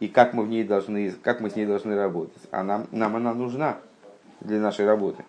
И 0.00 0.08
как 0.08 0.32
мы, 0.32 0.44
в 0.44 0.48
ней 0.48 0.64
должны, 0.64 1.10
как 1.10 1.40
мы 1.40 1.50
с 1.50 1.56
ней 1.56 1.66
должны 1.66 1.96
работать. 1.96 2.42
А 2.50 2.62
нам, 2.62 2.86
нам 2.92 3.16
она 3.16 3.34
нужна 3.34 3.78
для 4.40 4.60
нашей 4.60 4.86
работы. 4.86 5.24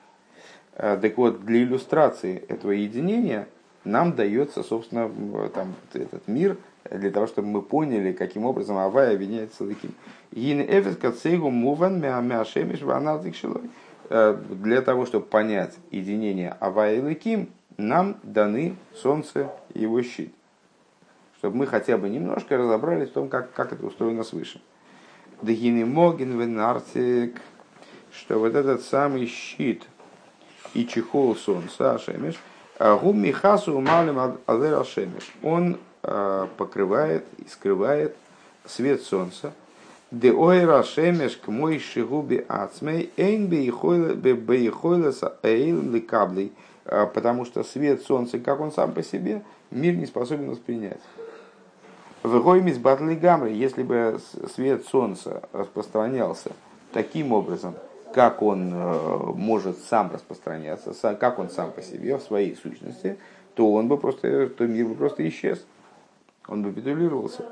Э, 0.76 0.98
так 1.02 1.18
вот, 1.18 1.44
для 1.44 1.64
иллюстрации 1.64 2.44
этого 2.48 2.72
единения 2.72 3.48
нам 3.84 4.16
дается, 4.16 4.64
собственно, 4.64 5.10
там, 5.50 5.76
этот 5.94 6.28
мир– 6.28 6.58
для 6.90 7.12
того, 7.12 7.28
чтобы 7.28 7.48
мы 7.48 7.62
поняли, 7.62 8.14
каким 8.14 8.46
образом 8.46 8.78
Авая 8.78 9.14
объединяется 9.14 9.58
с 9.58 9.60
Лыким. 9.60 9.94
Гин 10.32 10.62
эфес 10.62 10.98
кацейгу 10.98 11.50
муван 11.50 12.00
мяшемиш 12.00 12.82
э, 12.82 13.60
Для 14.10 14.82
того, 14.82 15.06
чтобы 15.06 15.26
понять 15.26 15.76
единение 15.92 16.58
Авая 16.60 16.98
и 16.98 17.00
Лыким, 17.00 17.50
нам 17.78 18.18
даны 18.24 18.76
солнце 18.96 19.52
и 19.74 19.82
его 19.82 20.02
щит. 20.02 20.34
Чтобы 21.38 21.58
мы 21.58 21.68
хотя 21.68 21.98
бы 21.98 22.10
немножко 22.10 22.58
разобрались 22.58 23.10
в 23.10 23.14
том, 23.14 23.30
как, 23.30 23.54
как 23.54 23.72
это 23.72 23.86
устроено 23.86 24.24
свыше. 24.24 24.62
Дагины 25.42 25.86
могин 25.86 26.40
венартик, 26.40 27.40
что 28.12 28.40
вот 28.40 28.56
этот 28.56 28.82
самый 28.82 29.28
щит 29.28 29.84
и 30.74 30.86
чехол 30.86 31.36
солнца, 31.36 31.94
Ашемиш, 31.94 32.36
гум 32.80 33.22
михасу 33.22 33.74
умалим 33.74 34.20
алер 34.48 34.82
Ашемиш, 34.82 35.32
он 35.44 35.78
Э, 36.02 36.48
покрывает 36.56 37.26
и 37.38 37.48
скрывает 37.50 38.16
свет 38.66 39.02
солнца. 39.02 39.54
Де 40.12 40.32
ойра 40.32 40.84
шемеш 40.84 41.38
к 41.38 41.48
мой 41.48 41.80
шигуби 41.80 42.46
ацмей 42.48 43.12
эйн 43.18 43.48
бейхойлеса 43.48 45.38
эйл 45.44 45.82
ликаблей. 45.82 46.52
Э, 46.86 47.06
потому 47.06 47.46
что 47.46 47.64
свет 47.64 48.02
солнца, 48.02 48.40
как 48.40 48.60
он 48.60 48.72
сам 48.72 48.92
по 48.94 49.04
себе, 49.04 49.44
мир 49.70 49.96
не 49.96 50.08
способен 50.08 50.50
воспринять. 50.50 51.00
Выгоймис 52.24 52.78
батли 52.78 53.16
гамри, 53.16 53.54
если 53.54 53.84
бы 53.84 54.20
свет 54.56 54.86
солнца 54.86 55.44
распространялся 55.54 56.52
таким 56.92 57.32
образом, 57.32 57.76
как 58.14 58.42
он 58.42 58.72
э, 58.74 59.18
может 59.36 59.78
сам 59.84 60.12
распространяться, 60.12 60.94
как 61.16 61.38
он 61.38 61.50
сам 61.50 61.72
по 61.72 61.84
себе 61.84 62.18
в 62.18 62.24
своей 62.24 62.56
сущности, 62.56 63.18
то 63.54 63.72
он 63.72 63.88
бы 63.88 63.98
просто, 63.98 64.50
то 64.50 64.66
мир 64.66 64.88
бы 64.88 64.96
просто 64.96 65.28
исчез 65.30 65.64
он 66.50 66.64
бы 66.64 66.72
педулировался. 66.72 67.46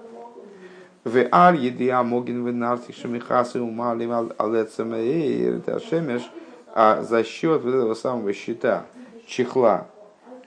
В 1.07 1.25
ар 1.31 1.53
едия 1.53 2.03
могин 2.03 2.43
в 2.43 2.51
нартих 2.51 2.93
шамихасы 2.97 3.61
умалим 3.61 4.11
алецамеир 4.37 5.61
шемеш, 5.79 6.29
а 6.75 7.01
за 7.01 7.23
счет 7.23 7.63
вот 7.63 7.75
этого 7.75 7.93
самого 7.93 8.33
щита, 8.33 8.87
чехла, 9.25 9.87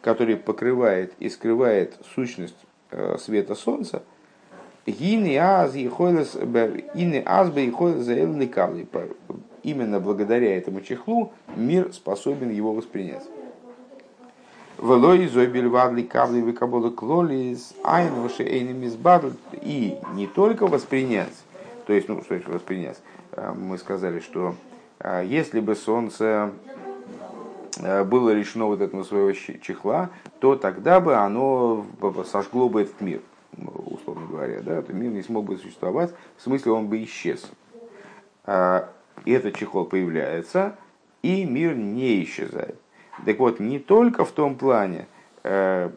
который 0.02 0.36
покрывает 0.36 1.14
и 1.18 1.30
скрывает 1.30 1.94
сущность 2.14 2.58
света 3.18 3.54
солнца, 3.54 4.02
Гины 4.84 5.38
аз 5.38 5.74
и 5.74 5.90
Именно 9.62 10.00
благодаря 10.00 10.58
этому 10.58 10.82
чехлу 10.82 11.32
мир 11.56 11.90
способен 11.94 12.50
его 12.50 12.74
воспринять. 12.74 13.26
Велой 14.80 15.26
зойбель 15.26 15.68
вадли 15.68 16.02
кавли 16.02 16.40
векабола 16.40 16.88
клолис 16.88 17.75
айн 17.84 18.14
ваши 18.14 18.42
эйнемис 18.44 18.96
И 19.60 19.99
не 20.14 20.26
только 20.26 20.66
воспринять, 20.66 21.34
то 21.87 21.92
есть, 21.92 22.08
ну, 22.08 22.22
что 22.22 22.34
еще 22.34 22.50
воспринять, 22.50 22.99
э, 23.32 23.52
мы 23.52 23.76
сказали, 23.76 24.20
что 24.20 24.54
э, 25.00 25.25
если 25.26 25.60
бы 25.60 25.75
солнце 25.75 26.52
э, 27.76 28.04
было 28.04 28.30
лишено 28.30 28.68
вот 28.68 28.80
этого 28.80 29.02
своего 29.02 29.32
чехла, 29.32 30.08
то 30.38 30.56
тогда 30.56 31.00
бы 31.00 31.14
оно 31.14 31.84
сожгло 32.32 32.70
бы 32.70 32.80
этот 32.80 33.02
мир, 33.02 33.20
условно 33.58 34.28
говоря, 34.28 34.62
да, 34.62 34.80
то 34.80 34.94
мир 34.94 35.10
не 35.10 35.22
смог 35.22 35.44
бы 35.44 35.58
существовать, 35.58 36.14
в 36.38 36.42
смысле 36.42 36.72
он 36.72 36.87
бы 36.87 37.04
исчез. 37.04 37.50
И 38.46 39.30
этот 39.30 39.56
чехол 39.56 39.84
появляется, 39.84 40.75
и 41.20 41.44
мир 41.44 41.75
не 41.75 42.25
исчезает. 42.25 42.80
Так 43.26 43.38
вот, 43.38 43.60
не 43.60 43.78
только 43.78 44.24
в 44.24 44.32
том 44.32 44.56
плане 44.56 45.06
э, 45.42 45.90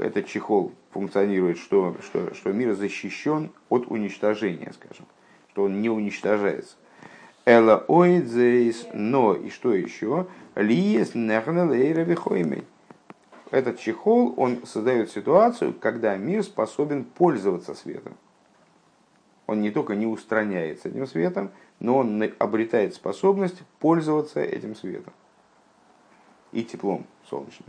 этот 0.00 0.26
чехол 0.26 0.72
функционирует, 0.92 1.58
что, 1.58 1.96
что, 2.02 2.34
что 2.34 2.52
мир 2.52 2.74
защищен 2.74 3.50
от 3.68 3.86
уничтожения, 3.90 4.72
скажем, 4.72 5.06
что 5.50 5.64
он 5.64 5.82
не 5.82 5.90
уничтожается. 5.90 6.76
Эла 7.44 7.84
оидзейс, 7.88 8.86
но 8.94 9.34
и 9.34 9.50
что 9.50 9.74
еще? 9.74 10.26
Лиес 10.54 11.12
Этот 13.50 13.78
чехол, 13.78 14.34
он 14.36 14.64
создает 14.64 15.10
ситуацию, 15.10 15.74
когда 15.74 16.16
мир 16.16 16.42
способен 16.42 17.04
пользоваться 17.04 17.74
светом. 17.74 18.14
Он 19.46 19.60
не 19.60 19.70
только 19.70 19.94
не 19.94 20.06
устраняется 20.06 20.88
этим 20.88 21.06
светом, 21.06 21.50
но 21.80 21.98
он 21.98 22.22
обретает 22.38 22.94
способность 22.94 23.60
пользоваться 23.78 24.40
этим 24.40 24.74
светом 24.74 25.12
и 26.54 26.64
теплом 26.64 27.04
солнечным. 27.28 27.68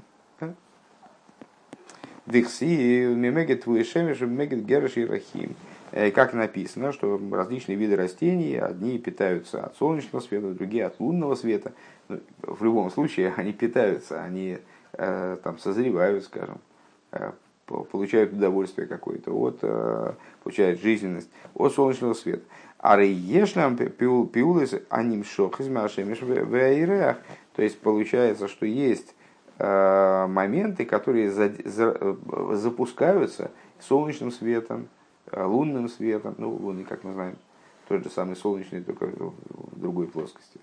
Дикси, 2.26 3.14
мемегет 3.14 3.68
вышемеш, 3.68 4.22
мемегет 4.22 4.66
гереш 4.66 4.98
и 4.98 5.06
рахим. 5.06 5.56
Э, 5.92 6.10
как 6.10 6.34
написано, 6.34 6.92
что 6.92 7.20
различные 7.32 7.78
виды 7.78 7.96
растений, 7.96 8.58
одни 8.58 8.98
питаются 8.98 9.64
от 9.64 9.78
солнечного 9.78 10.22
света, 10.22 10.54
другие 10.54 10.86
от 10.86 11.00
лунного 11.00 11.36
света. 11.36 11.74
Ну, 12.10 12.20
в 12.42 12.64
любом 12.64 12.90
случае 12.90 13.34
они 13.38 13.54
питаются, 13.54 14.24
они 14.24 14.58
э, 14.94 15.38
там 15.44 15.60
созревают, 15.60 16.24
скажем, 16.24 16.60
э, 17.12 17.32
получают 17.66 18.34
удовольствие 18.34 18.88
какое-то, 18.88 19.32
от, 19.32 19.60
получают 20.44 20.82
жизненность 20.82 21.30
от 21.56 21.74
солнечного 21.74 22.14
света. 22.14 22.44
А 22.78 22.96
рейешлям 22.96 23.76
пиулыс 23.76 24.76
аним 24.90 25.24
шох 25.24 25.60
из 25.60 25.70
машемиш 25.70 26.20
То 27.56 27.64
есть 27.64 27.80
получается, 27.80 28.48
что 28.48 28.66
есть 28.66 29.16
э, 29.60 30.26
моменты, 30.28 30.86
которые 30.86 31.32
за, 31.32 31.54
запускаются 32.52 33.52
солнечным 33.80 34.32
светом, 34.32 34.90
э, 35.32 35.44
лунным 35.44 35.88
светом, 35.90 36.36
ну, 36.38 36.52
лунный, 36.52 36.84
как 36.84 37.04
мы 37.04 37.14
знаем, 37.14 37.38
тот 37.88 38.04
же 38.04 38.10
самый 38.10 38.36
солнечный, 38.36 38.82
только 38.82 39.06
в 39.06 39.80
другой 39.80 40.08
плоскости. 40.08 40.60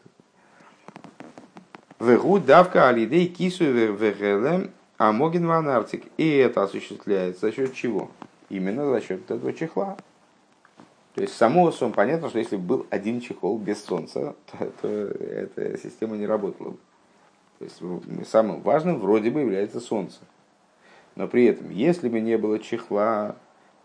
Вегу 1.99 2.39
давка 2.41 2.89
алидей 2.89 3.29
кису 3.29 3.65
вегелем 3.65 4.71
амогин 4.99 5.47
ванартик. 5.47 6.05
И 6.17 6.29
это 6.37 6.65
осуществляется 6.65 7.47
за 7.47 7.53
счет 7.53 7.75
чего? 7.75 8.11
Именно 8.51 8.87
за 8.87 9.01
счет 9.01 9.31
этого 9.31 9.53
чехла. 9.53 9.97
То 11.15 11.23
есть 11.23 11.35
само 11.37 11.71
сон 11.73 11.93
понятно, 11.93 12.31
что 12.31 12.39
если 12.39 12.57
бы 12.57 12.63
был 12.63 12.87
один 12.91 13.21
чехол 13.21 13.59
без 13.59 13.85
солнца, 13.85 14.35
то, 14.51 14.73
то 14.81 14.89
эта 14.89 15.77
система 15.79 16.17
не 16.17 16.27
работала 16.27 16.71
бы. 16.71 16.79
То 17.59 17.65
есть 17.65 18.29
самым 18.31 18.63
важным 18.63 18.99
вроде 18.99 19.31
бы 19.31 19.41
является 19.41 19.81
солнце. 19.81 20.21
Но 21.15 21.29
при 21.29 21.45
этом, 21.45 21.71
если 21.71 22.09
бы 22.09 22.21
не 22.21 22.39
было 22.39 22.59
чехла, 22.59 23.37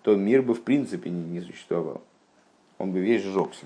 то 0.04 0.16
мир 0.16 0.42
бы 0.42 0.54
в 0.54 0.64
принципе 0.64 1.10
не, 1.10 1.24
не 1.24 1.42
существовал. 1.42 2.02
Он 2.78 2.94
бы 2.94 3.00
весь 3.00 3.24
сжегся. 3.24 3.66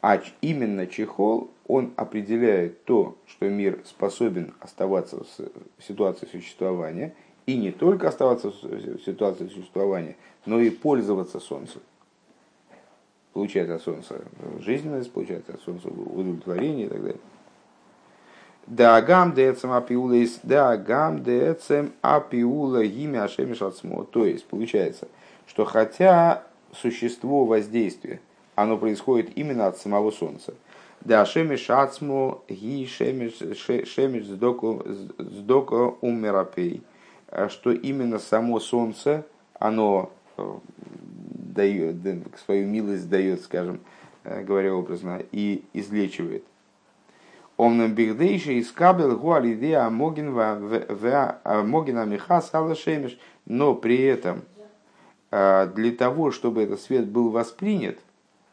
А 0.00 0.22
именно 0.40 0.86
чехол, 0.86 1.50
он 1.66 1.92
определяет 1.96 2.84
то, 2.84 3.18
что 3.26 3.48
мир 3.50 3.80
способен 3.84 4.54
оставаться 4.60 5.24
в 5.24 5.82
ситуации 5.82 6.26
существования– 6.26 7.14
и 7.46 7.56
не 7.56 7.70
только 7.70 8.08
оставаться 8.08 8.50
в 8.50 9.00
ситуации 9.04 9.48
существования, 9.48 10.16
но 10.44 10.60
и 10.60 10.70
пользоваться 10.70 11.40
солнцем. 11.40 11.80
Получать 13.32 13.68
от 13.68 13.82
солнца 13.82 14.20
жизненность, 14.60 15.12
получать 15.12 15.48
от 15.48 15.60
солнца 15.60 15.88
удовлетворение 15.88 16.86
и 16.86 16.88
так 16.88 17.02
далее. 17.02 17.20
Дагам 18.66 19.32
децем 19.32 19.70
апиула 19.72 20.14
из 20.14 20.40
дагам 20.42 21.22
децем 21.22 21.92
апиула 22.02 22.84
гимя 22.84 23.24
ашемиш 23.24 23.58
То 24.10 24.26
есть, 24.26 24.44
получается, 24.46 25.06
что 25.46 25.64
хотя 25.64 26.42
существо 26.72 27.44
воздействия, 27.44 28.20
оно 28.56 28.76
происходит 28.76 29.36
именно 29.36 29.68
от 29.68 29.78
самого 29.78 30.10
солнца. 30.10 30.54
Да 31.02 31.24
шемиш 31.24 31.70
ацмо 31.70 32.42
ги 32.48 32.86
шемиш 32.86 34.24
сдоко 34.24 35.94
умерапей. 36.00 36.82
А 37.28 37.48
что 37.48 37.72
именно 37.72 38.18
само 38.18 38.60
солнце, 38.60 39.26
оно 39.58 40.10
э, 40.36 40.58
дает, 41.56 41.96
свою 42.44 42.68
милость 42.68 43.08
дает, 43.08 43.40
скажем, 43.42 43.80
э, 44.24 44.42
говоря 44.42 44.74
образно, 44.74 45.22
и 45.32 45.64
излечивает. 45.72 46.44
Омнам 47.56 47.94
бигдейши 47.94 48.54
из 48.54 48.70
кабел 48.70 49.16
гуалидея 49.16 49.88
могина 49.88 52.04
миха 52.04 52.42
сала 52.42 52.74
шемиш. 52.74 53.18
Но 53.46 53.74
при 53.74 54.02
этом 54.02 54.42
э, 55.30 55.70
для 55.74 55.92
того, 55.92 56.32
чтобы 56.32 56.62
этот 56.62 56.80
свет 56.80 57.06
был 57.06 57.30
воспринят, 57.30 57.96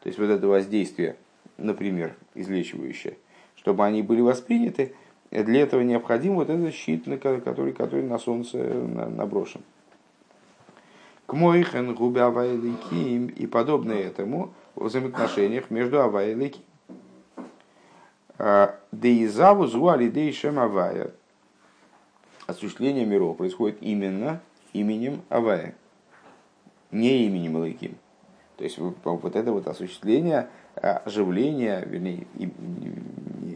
то 0.00 0.08
есть 0.08 0.18
вот 0.18 0.30
это 0.30 0.46
воздействие, 0.46 1.16
например, 1.58 2.14
излечивающее, 2.34 3.18
чтобы 3.56 3.84
они 3.84 4.02
были 4.02 4.20
восприняты, 4.20 4.94
для 5.42 5.62
этого 5.62 5.80
необходим 5.80 6.34
вот 6.34 6.48
этот 6.48 6.74
щит, 6.74 7.04
который, 7.20 7.72
который 7.72 8.02
на 8.04 8.18
солнце 8.18 8.58
наброшен. 8.58 9.62
К 11.26 11.32
моихен 11.32 11.94
губе 11.94 12.22
авайлики 12.22 13.32
и 13.32 13.46
подобное 13.46 13.98
этому 13.98 14.52
в 14.74 14.84
взаимоотношениях 14.84 15.70
между 15.70 16.00
авайлики. 16.00 16.60
А, 18.38 18.78
Деизаву 18.92 19.66
зуали 19.66 20.08
дейшем 20.08 20.58
авая. 20.58 21.12
Осуществление 22.46 23.06
миров 23.06 23.38
происходит 23.38 23.78
именно 23.80 24.40
именем 24.74 25.22
Авая, 25.30 25.74
не 26.90 27.26
именем 27.26 27.56
Лайким. 27.56 27.96
То 28.58 28.64
есть 28.64 28.78
вот 28.78 29.36
это 29.36 29.50
вот 29.50 29.66
осуществление, 29.66 30.48
оживление, 30.74 31.82
вернее, 31.86 32.26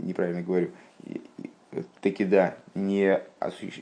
неправильно 0.02 0.42
говорю, 0.42 0.70
таки 2.00 2.24
да, 2.24 2.56
не, 2.74 3.20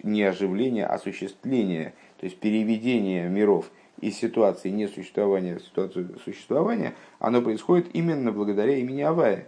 не 0.02 0.22
оживление, 0.22 0.86
а 0.86 0.94
осуществление, 0.94 1.94
то 2.18 2.26
есть 2.26 2.38
переведение 2.38 3.28
миров 3.28 3.70
из 4.00 4.16
ситуации 4.16 4.70
несуществования 4.70 5.58
в 5.58 5.62
ситуацию 5.62 6.18
существования, 6.24 6.94
оно 7.18 7.42
происходит 7.42 7.94
именно 7.94 8.32
благодаря 8.32 8.76
имени 8.76 9.02
Авая. 9.02 9.46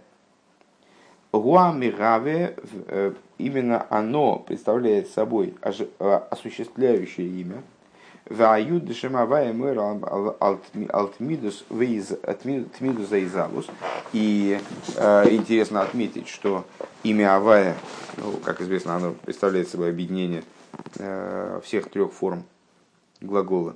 Гуамигаве, 1.31 2.55
э, 2.87 3.13
именно 3.37 3.85
оно 3.89 4.39
представляет 4.39 5.07
собой 5.09 5.53
э, 5.61 6.19
осуществляющее 6.31 7.27
имя, 7.27 7.61
Ваюд 8.29 8.85
дешемавая 8.85 9.51
мэр 9.53 9.79
алтмидус 10.89 11.65
тмидус 12.77 13.09
заизалус. 13.09 13.67
И 14.13 14.59
э, 14.95 15.29
интересно 15.31 15.81
отметить, 15.81 16.27
что 16.27 16.63
имя 17.03 17.35
Авая, 17.35 17.75
ну, 18.17 18.33
как 18.43 18.61
известно, 18.61 18.95
оно 18.95 19.13
представляет 19.13 19.67
собой 19.67 19.89
объединение 19.89 20.43
э, 20.97 21.59
всех 21.63 21.89
трех 21.89 22.13
форм 22.13 22.43
глагола, 23.19 23.75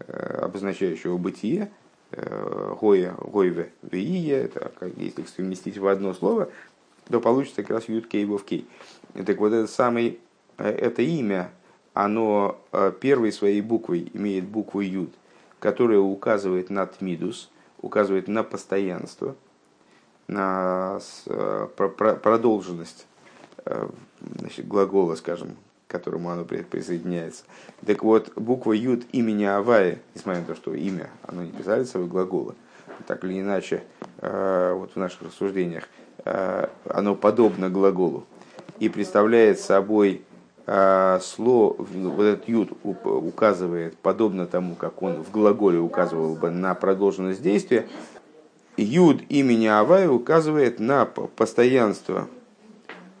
э, 0.00 0.38
обозначающего 0.42 1.18
бытие, 1.18 1.70
гоя, 2.80 3.12
гойве, 3.18 3.72
вие, 3.82 4.44
это 4.44 4.72
если 4.96 5.22
их 5.22 5.28
совместить 5.28 5.78
в 5.78 5.86
одно 5.86 6.14
слово, 6.14 6.48
то 7.08 7.20
получится 7.20 7.62
как 7.62 7.70
раз 7.70 7.88
ют 7.88 8.06
кей 8.06 8.24
кей. 8.44 8.68
Так 9.26 9.38
вот, 9.38 9.52
это 9.52 9.66
самый, 9.66 10.20
это 10.56 11.02
имя, 11.02 11.50
оно 11.94 12.58
э, 12.72 12.92
первой 13.00 13.32
своей 13.32 13.60
буквой 13.60 14.10
имеет 14.12 14.44
букву 14.44 14.80
Юд, 14.80 15.14
которая 15.60 16.00
указывает 16.00 16.68
на 16.68 16.86
тмидус, 16.86 17.50
указывает 17.80 18.26
на 18.28 18.42
постоянство, 18.42 19.36
на 20.26 20.98
э, 21.26 21.68
продолженность 21.76 23.06
э, 23.64 23.88
значит, 24.38 24.66
глагола, 24.66 25.14
скажем, 25.14 25.56
к 25.86 25.92
которому 25.92 26.30
оно 26.30 26.44
присоединяется. 26.44 27.44
Так 27.86 28.02
вот, 28.02 28.32
буква 28.34 28.72
Юд 28.72 29.04
имени 29.12 29.44
Авая, 29.44 30.00
несмотря 30.16 30.40
на 30.40 30.46
то, 30.46 30.54
что 30.56 30.74
имя, 30.74 31.10
оно 31.22 31.44
не 31.44 31.52
писали 31.52 31.84
собой 31.84 32.08
глагола, 32.08 32.56
так 33.06 33.22
или 33.24 33.40
иначе, 33.40 33.84
вот 34.20 34.92
в 34.92 34.96
наших 34.96 35.22
рассуждениях, 35.22 35.88
оно 36.24 37.14
подобно 37.14 37.68
глаголу 37.68 38.24
и 38.78 38.88
представляет 38.88 39.60
собой 39.60 40.24
слово, 40.66 41.76
вот 41.78 42.22
этот 42.22 42.48
юд 42.48 42.72
указывает, 42.82 43.98
подобно 43.98 44.46
тому, 44.46 44.74
как 44.76 45.02
он 45.02 45.22
в 45.22 45.30
глаголе 45.30 45.78
указывал 45.78 46.36
бы 46.36 46.50
на 46.50 46.74
продолженность 46.74 47.42
действия, 47.42 47.86
юд 48.76 49.22
имени 49.28 49.66
Авая 49.66 50.08
указывает 50.08 50.80
на 50.80 51.04
постоянство. 51.04 52.28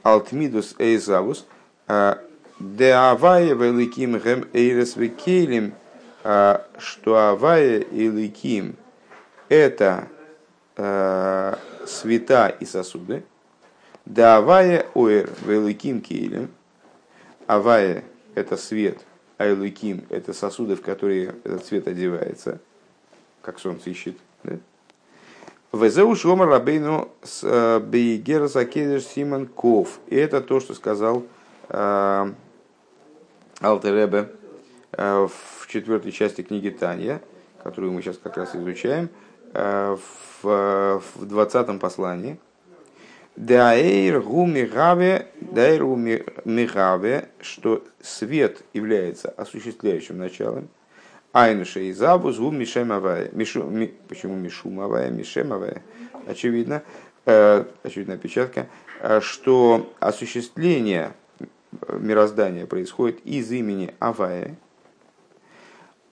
Алтмидус 0.02 0.74
эйзавус, 0.78 1.46
а, 1.86 2.18
де 2.60 2.92
Авая 2.92 3.54
великим 3.54 4.18
гэм 4.18 4.46
эйрес 4.52 4.96
векелем, 4.96 5.74
а, 6.22 6.66
что 6.78 7.16
Авая 7.30 7.78
и 7.78 8.08
Ликим 8.08 8.76
это 9.48 10.08
света 11.86 12.48
и 12.48 12.64
сосуды, 12.64 13.24
да 14.04 14.38
Авая 14.38 14.86
оэр 14.94 15.30
великим 15.46 16.00
кейлем, 16.00 16.50
Авая– 17.46 18.04
это 18.34 18.56
свет, 18.56 18.98
а 19.38 19.48
Элуким– 19.48 20.04
это 20.10 20.32
сосуды, 20.32 20.76
в 20.76 20.82
которые 20.82 21.34
этот 21.44 21.64
свет 21.64 21.86
одевается, 21.88 22.60
как 23.42 23.58
солнце 23.58 23.90
ищет. 23.90 24.16
Да? 24.42 24.58
Везеу 25.72 26.14
шлома 26.14 26.46
рабейну 26.46 27.08
э, 27.42 27.80
бейгера 27.80 28.46
закедеш 28.46 29.04
симон 29.04 29.46
ков. 29.46 29.98
И 30.06 30.14
это 30.14 30.40
то, 30.40 30.60
что 30.60 30.74
сказал 30.74 31.24
э, 31.68 32.32
Алтеребе 33.60 34.30
э, 34.92 35.28
в 35.28 35.66
четвертой 35.66 36.12
части 36.12 36.42
книги 36.42 36.70
Танья, 36.70 37.20
которую 37.62 37.92
мы 37.92 38.02
сейчас 38.02 38.18
как 38.18 38.36
раз 38.36 38.54
изучаем, 38.54 39.08
в, 39.52 41.00
20 41.20 41.80
послании– 41.80 42.38
Даэйр 43.36 44.20
гу 44.20 44.46
мигаве, 44.46 45.26
даэйр 45.40 45.84
гу 45.84 45.96
мигаве, 45.96 47.28
что 47.40 47.82
свет 48.00 48.62
является 48.72 49.28
осуществляющим 49.30 50.18
началом. 50.18 50.68
Айнуша 51.32 51.80
и 51.80 51.92
забус 51.92 52.38
гу 52.38 52.52
мишем 52.52 52.92
авая. 52.92 53.30
Мишу, 53.32 53.64
ми, 53.64 53.92
почему 54.08 54.36
мишум 54.36 54.78
авая, 54.78 55.10
мишем 55.10 55.52
авая? 55.52 55.82
Очевидно, 56.28 56.84
э, 57.26 57.64
очевидная 57.82 58.14
опечатка, 58.14 58.68
э, 59.00 59.20
что 59.20 59.92
осуществление 59.98 61.12
мироздания 61.88 62.66
происходит 62.66 63.18
из 63.26 63.50
имени 63.50 63.94
Авая. 63.98 64.56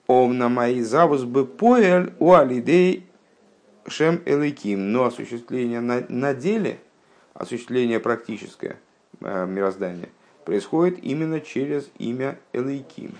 Омна 0.07 0.49
мои 0.49 0.81
завус 0.81 1.23
бы 1.23 1.45
поэль 1.45 2.11
у 2.19 2.33
алидей 2.33 3.05
шем 3.87 4.21
эликим, 4.25 4.91
но 4.91 5.05
осуществление 5.05 5.79
на, 5.79 6.05
на 6.09 6.33
деле– 6.33 6.79
осуществление 7.43 7.99
практическое 7.99 8.77
э, 9.21 9.45
мироздания 9.45 10.09
происходит 10.45 11.03
именно 11.03 11.39
через 11.39 11.89
имя 11.97 12.37
Элейким. 12.51 13.13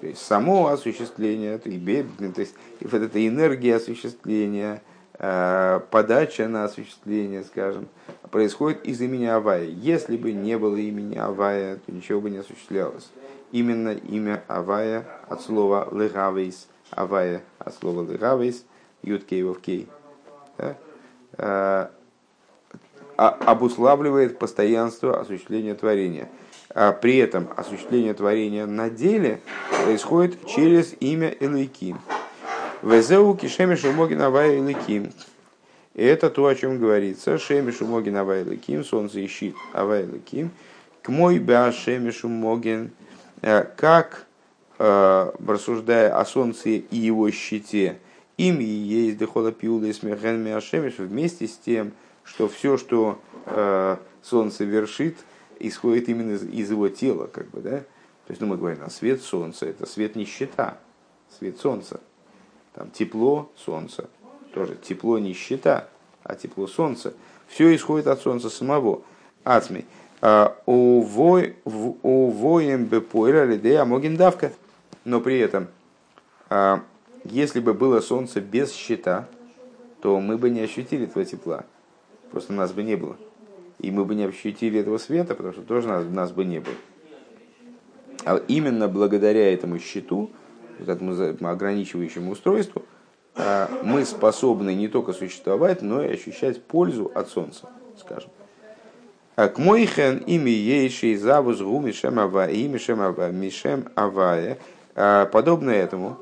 То 0.00 0.06
есть 0.06 0.20
само 0.20 0.68
осуществление, 0.68 1.58
то 1.58 1.68
есть 1.68 2.54
вот 2.80 2.94
эта 2.94 3.26
энергия 3.26 3.76
осуществления, 3.76 4.82
э, 5.14 5.80
подача 5.90 6.46
на 6.46 6.64
осуществление, 6.64 7.42
скажем, 7.42 7.88
происходит 8.30 8.84
из 8.84 9.00
имени 9.00 9.26
Авая. 9.26 9.64
Если 9.64 10.16
бы 10.16 10.32
не 10.32 10.56
было 10.56 10.76
имени 10.76 11.16
Авая, 11.16 11.76
то 11.76 11.90
ничего 11.90 12.20
бы 12.20 12.30
не 12.30 12.38
осуществлялось. 12.38 13.10
Именно 13.50 13.90
имя 13.90 14.44
Авая 14.46 15.04
от 15.28 15.40
слова 15.42 15.88
легавейс, 15.90 16.68
Авая 16.90 17.42
от 17.58 17.74
слова 17.74 18.08
легавейс, 18.08 18.64
юткей 19.02 19.42
вовкей. 19.42 19.88
Да? 20.58 21.90
А, 23.20 23.30
обуславливает 23.30 24.38
постоянство 24.38 25.20
осуществления 25.20 25.74
творения. 25.74 26.28
А 26.72 26.92
при 26.92 27.16
этом 27.16 27.48
осуществление 27.56 28.14
творения 28.14 28.64
на 28.64 28.90
деле 28.90 29.40
происходит 29.82 30.46
через 30.46 30.94
имя 31.00 31.34
Элейким. 31.40 32.00
Везеу 32.80 33.34
кишеми 33.34 33.74
шумогин 33.74 34.22
авай 34.22 34.60
Элейким. 34.60 35.12
И 35.94 36.04
это 36.04 36.30
то, 36.30 36.46
о 36.46 36.54
чем 36.54 36.78
говорится. 36.78 37.38
Шеми 37.38 37.72
шумогин 37.72 38.16
авай 38.16 38.44
Элейким, 38.44 38.84
солнце 38.84 39.26
ищит 39.26 39.56
авай 39.72 40.04
Элейким. 40.04 40.52
К 41.02 41.08
мой 41.08 41.40
бя 41.40 41.72
шеми 41.72 42.12
шумогин. 42.12 42.92
Э, 43.42 43.64
как, 43.64 44.26
э, 44.78 45.32
рассуждая 45.44 46.16
о 46.16 46.24
солнце 46.24 46.68
и 46.68 46.96
его 46.96 47.28
щите, 47.32 47.98
им 48.36 48.60
и 48.60 48.64
есть 48.64 49.18
дехола 49.18 49.50
пиула 49.50 49.86
и 49.86 49.92
смехен 49.92 50.44
вместе 50.98 51.48
с 51.48 51.56
тем, 51.56 51.90
что 52.28 52.48
все, 52.48 52.76
что 52.76 53.20
э, 53.46 53.96
Солнце 54.22 54.64
вершит, 54.64 55.16
исходит 55.58 56.08
именно 56.08 56.32
из, 56.32 56.44
из 56.44 56.70
его 56.70 56.88
тела, 56.88 57.26
как 57.26 57.50
бы, 57.50 57.60
да? 57.60 57.80
То 57.80 58.32
есть, 58.32 58.40
ну, 58.40 58.46
мы 58.46 58.56
говорим, 58.56 58.80
а 58.84 58.90
свет 58.90 59.22
Солнца– 59.22 59.66
это 59.66 59.86
свет 59.86 60.14
нищета, 60.14 60.78
свет 61.38 61.58
Солнца. 61.58 62.00
Там 62.74 62.90
тепло 62.90 63.50
Солнца, 63.56 64.08
тоже 64.52 64.76
тепло 64.76 65.18
нищета, 65.18 65.88
а 66.22 66.36
тепло 66.36 66.66
Солнца. 66.66 67.14
Все 67.48 67.74
исходит 67.74 68.06
от 68.06 68.20
Солнца 68.20 68.50
самого. 68.50 69.02
Ацмей. 69.44 69.86
А, 70.20 70.58
Увоем 70.66 71.54
бепойра 72.84 73.44
лидея 73.44 73.86
могиндавка. 73.86 74.52
Но 75.04 75.22
при 75.22 75.38
этом, 75.38 75.68
а, 76.50 76.82
если 77.24 77.60
бы 77.60 77.72
было 77.72 78.00
Солнце 78.00 78.42
без 78.42 78.74
щита, 78.74 79.26
то 80.02 80.20
мы 80.20 80.36
бы 80.36 80.50
не 80.50 80.60
ощутили 80.60 81.06
этого 81.06 81.24
тепла. 81.24 81.64
Просто 82.30 82.52
нас 82.52 82.72
бы 82.72 82.82
не 82.82 82.96
было. 82.96 83.16
И 83.78 83.90
мы 83.90 84.04
бы 84.04 84.14
не 84.14 84.24
ощутили 84.24 84.80
этого 84.80 84.98
света, 84.98 85.34
потому 85.34 85.52
что 85.52 85.62
тоже 85.62 85.88
нас, 85.88 86.04
нас 86.04 86.32
бы 86.32 86.44
не 86.44 86.60
было. 86.60 86.74
А 88.24 88.36
именно 88.48 88.88
благодаря 88.88 89.52
этому 89.52 89.78
щиту, 89.78 90.30
вот 90.78 90.88
этому 90.88 91.48
ограничивающему 91.48 92.32
устройству, 92.32 92.82
а, 93.36 93.70
мы 93.84 94.04
способны 94.04 94.74
не 94.74 94.88
только 94.88 95.12
существовать, 95.12 95.82
но 95.82 96.02
и 96.02 96.12
ощущать 96.12 96.62
пользу 96.62 97.10
от 97.14 97.28
Солнца, 97.28 97.68
скажем. 97.98 98.30
А 99.36 99.48
к 99.48 99.58
мойхен 99.58 100.18
ими 100.18 100.50
ейший 100.50 101.14
завуз 101.14 101.60
гу 101.60 101.80
мишем 101.80 102.18
авая, 102.18 102.50
и 102.50 102.68
авая, 102.90 103.30
мишем 103.30 103.88
авая, 103.94 104.58
а, 104.96 105.26
подобно 105.26 105.70
этому, 105.70 106.18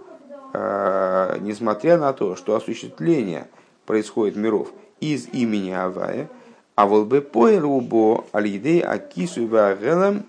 несмотря 1.41 1.99
на 1.99 2.15
то, 2.15 2.35
что 2.35 2.55
осуществление 2.55 3.47
происходит 3.85 4.37
миров– 4.37 4.73
из 5.01 5.29
имени 5.29 5.71
Авая, 5.71 6.29
а 6.75 6.87
волбе 6.87 7.21
поэрубо 7.21 8.25
алидей 8.33 8.81
акису 8.81 9.47
вагелем 9.47 10.25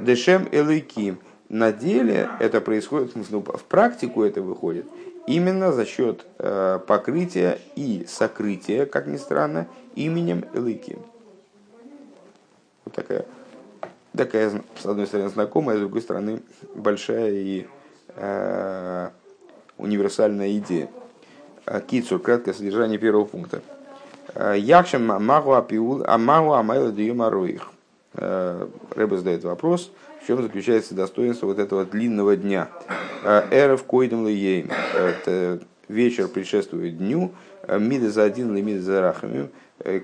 дешем 0.00 0.48
элейким. 0.50 1.18
На 1.48 1.70
деле 1.70 2.30
это 2.40 2.60
происходит, 2.60 3.12
ну, 3.30 3.40
в 3.40 3.64
практику 3.64 4.22
это 4.22 4.40
выходит 4.40 4.86
именно 5.26 5.72
за 5.72 5.84
счет 5.86 6.24
э, 6.38 6.80
покрытия 6.86 7.58
и 7.76 8.04
сокрытия, 8.08 8.86
как 8.86 9.06
ни 9.06 9.16
странно, 9.16 9.68
именем 9.94 10.44
Элейким. 10.54 10.98
Вот 12.84 12.94
такая, 12.94 13.24
такая, 14.16 14.62
с 14.80 14.86
одной 14.86 15.06
стороны, 15.06 15.28
знакомая, 15.28 15.76
с 15.76 15.80
другой 15.80 16.02
стороны, 16.02 16.42
большая 16.74 17.32
и 17.32 17.66
э, 18.16 19.10
универсальная 19.78 20.56
идея. 20.58 20.88
Э, 21.66 21.80
Кицур, 21.80 22.20
краткое 22.20 22.54
содержание 22.54 22.98
первого 22.98 23.24
пункта. 23.24 23.62
Э, 24.34 24.54
Якшем 24.58 25.06
магу 25.06 25.52
апиул, 25.54 26.02
амагу 26.06 26.54
амайла 26.54 26.90
диюмаруих. 26.90 27.70
Э, 28.14 28.66
Рэба 28.94 29.16
задает 29.18 29.44
вопрос, 29.44 29.92
в 30.22 30.26
чем 30.26 30.42
заключается 30.42 30.94
достоинство 30.94 31.46
вот 31.46 31.58
этого 31.58 31.84
длинного 31.84 32.36
дня. 32.36 32.68
Эров 33.24 33.84
койдем 33.84 34.26
лейем. 34.26 34.70
Вечер 35.88 36.28
предшествует 36.28 36.98
дню. 36.98 37.32
Мида 37.68 38.10
за 38.10 38.24
один, 38.24 38.54
мида 38.54 38.82
за 38.82 39.00
рахами. 39.00 39.48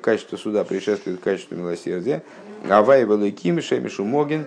Качество 0.02 0.36
суда 0.36 0.64
предшествует 0.64 1.20
качеству 1.20 1.56
милосердия. 1.56 2.22
Авай 2.68 3.04
великим, 3.04 3.60
шемишу 3.60 4.04
могин. 4.04 4.46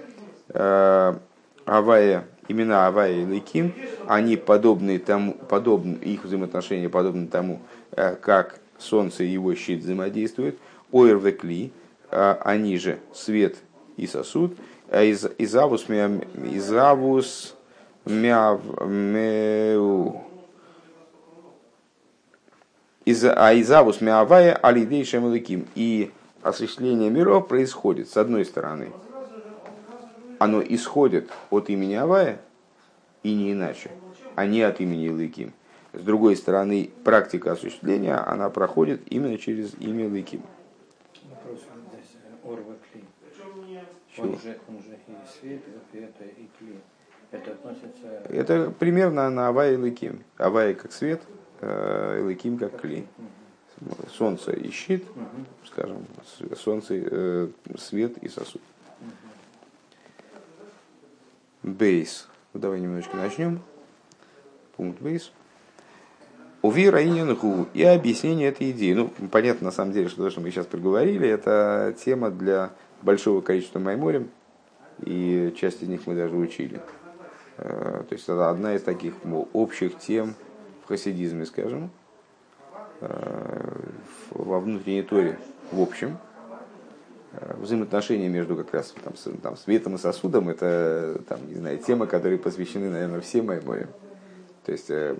Авая 1.65 2.25
имена 2.51 2.87
Авая 2.87 3.13
и 3.13 3.25
Лейким, 3.25 3.73
они 4.07 4.37
подобны 4.37 4.99
тому, 4.99 5.33
подобны, 5.33 5.95
их 5.95 6.23
взаимоотношения 6.23 6.89
подобны 6.89 7.27
тому, 7.27 7.61
э, 7.91 8.15
как 8.15 8.59
Солнце 8.77 9.23
и 9.23 9.29
его 9.29 9.53
щит 9.55 9.79
взаимодействуют. 9.81 10.57
Ойр 10.91 11.17
векли, 11.17 11.71
э, 12.09 12.35
они 12.41 12.77
же 12.77 12.99
свет 13.13 13.57
и 13.97 14.07
сосуд. 14.07 14.57
А 14.89 15.09
изавус 15.09 15.85
изавус 15.87 17.55
мяв 18.05 18.61
мяу 18.85 20.21
а 23.05 23.53
изавус 23.55 24.01
мявая 24.01 24.53
алидей 24.53 25.05
шемалыким. 25.05 25.67
И 25.75 26.11
осуществление 26.41 27.09
миров 27.09 27.47
происходит, 27.47 28.09
с 28.09 28.17
одной 28.17 28.45
стороны, 28.45 28.91
оно 30.41 30.59
исходит 30.63 31.29
от 31.51 31.69
имени 31.69 31.93
Авая, 31.93 32.41
и 33.21 33.31
не 33.31 33.51
иначе, 33.51 33.91
а 34.35 34.47
не 34.47 34.63
от 34.63 34.79
имени 34.79 35.09
Лыким. 35.09 35.53
С 35.93 36.01
другой 36.01 36.35
стороны, 36.35 36.89
практика 37.03 37.51
осуществления, 37.51 38.15
она 38.15 38.49
проходит 38.49 39.01
именно 39.11 39.37
через 39.37 39.75
имя 39.75 40.09
Лыким. 40.09 40.41
Он 44.17 44.39
же, 44.39 44.59
он 44.67 44.81
же 44.81 44.97
и 45.07 45.13
свет, 45.39 45.61
и 45.93 45.97
это, 45.99 46.23
и 46.23 46.49
кли. 46.57 46.79
Это 47.29 47.51
относится... 47.51 48.07
Это 48.27 48.71
примерно 48.71 49.29
на 49.29 49.49
Авай 49.49 49.75
и 49.75 49.77
Лыким. 49.77 50.23
Авай 50.37 50.73
как 50.73 50.91
свет, 50.91 51.21
э, 51.59 52.23
Лыким 52.23 52.57
как 52.57 52.81
кли. 52.81 53.05
Солнце 54.09 54.53
и 54.53 54.71
щит, 54.71 55.05
скажем, 55.65 56.03
солнце, 56.55 56.95
э, 56.95 57.47
свет 57.77 58.17
и 58.17 58.27
сосуд. 58.27 58.61
Бейс. 61.63 62.27
Давай 62.55 62.79
немножечко 62.79 63.17
начнем. 63.17 63.61
Пункт 64.75 64.99
бейс. 64.99 65.31
Увира 66.63 66.99
гу 67.35 67.67
и 67.75 67.83
объяснение 67.83 68.49
этой 68.49 68.71
идеи. 68.71 68.93
Ну, 68.93 69.11
понятно, 69.31 69.65
на 69.65 69.71
самом 69.71 69.93
деле, 69.93 70.09
что 70.09 70.23
то, 70.23 70.29
что 70.31 70.41
мы 70.41 70.49
сейчас 70.49 70.65
проговорили, 70.65 71.27
это 71.27 71.95
тема 72.03 72.31
для 72.31 72.71
большого 73.03 73.41
количества 73.41 73.77
майморем, 73.77 74.29
и 75.05 75.53
часть 75.55 75.83
из 75.83 75.87
них 75.87 76.07
мы 76.07 76.15
даже 76.15 76.35
учили. 76.35 76.81
Э, 77.57 78.03
то 78.07 78.13
есть 78.13 78.23
это 78.23 78.49
одна 78.49 78.75
из 78.75 78.81
таких 78.81 79.13
общих 79.53 79.99
тем 79.99 80.33
в 80.83 80.87
хасидизме, 80.87 81.45
скажем, 81.45 81.91
э, 83.01 83.79
во 84.31 84.59
внутренней 84.59 85.03
торе 85.03 85.37
в 85.71 85.79
общем. 85.79 86.17
Э, 87.33 87.55
взаимоотношения 87.57 88.27
между 88.27 88.57
как 88.57 88.73
раз 88.73 88.93
там, 89.03 89.13
там, 89.37 89.55
светом 89.55 89.95
и 89.95 89.97
сосудом, 89.97 90.49
это 90.49 91.21
там, 91.29 91.39
не 91.47 91.55
знаю, 91.55 91.77
тема, 91.77 92.05
которой 92.05 92.37
посвящены, 92.37 92.89
наверное, 92.89 93.21
все 93.21 93.41
майморем. 93.41 93.87
То 94.65 94.73
есть 94.73 94.89
э, 94.89 95.15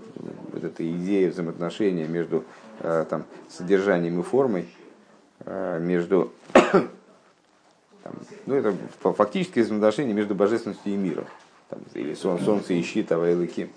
вот 0.52 0.64
эта 0.64 0.90
идея 0.92 1.30
взаимоотношения 1.30 2.08
между 2.08 2.44
э, 2.80 3.06
там, 3.10 3.24
содержанием 3.50 4.20
и 4.20 4.24
формой, 4.24 4.68
э, 5.46 5.80
между 5.80 6.34
там, 6.54 8.14
ну, 8.46 8.56
это 8.56 8.76
фактически 9.00 9.60
взаимоотношение 9.60 10.14
между 10.14 10.36
божественностью 10.36 10.94
и 10.94 10.98
миром. 10.98 11.26
Там, 11.70 11.80
или 11.94 12.14
сон, 12.14 12.40
солнце 12.40 12.74
и 12.74 12.82
щит, 12.82 13.10
авайлыки. 13.14 13.70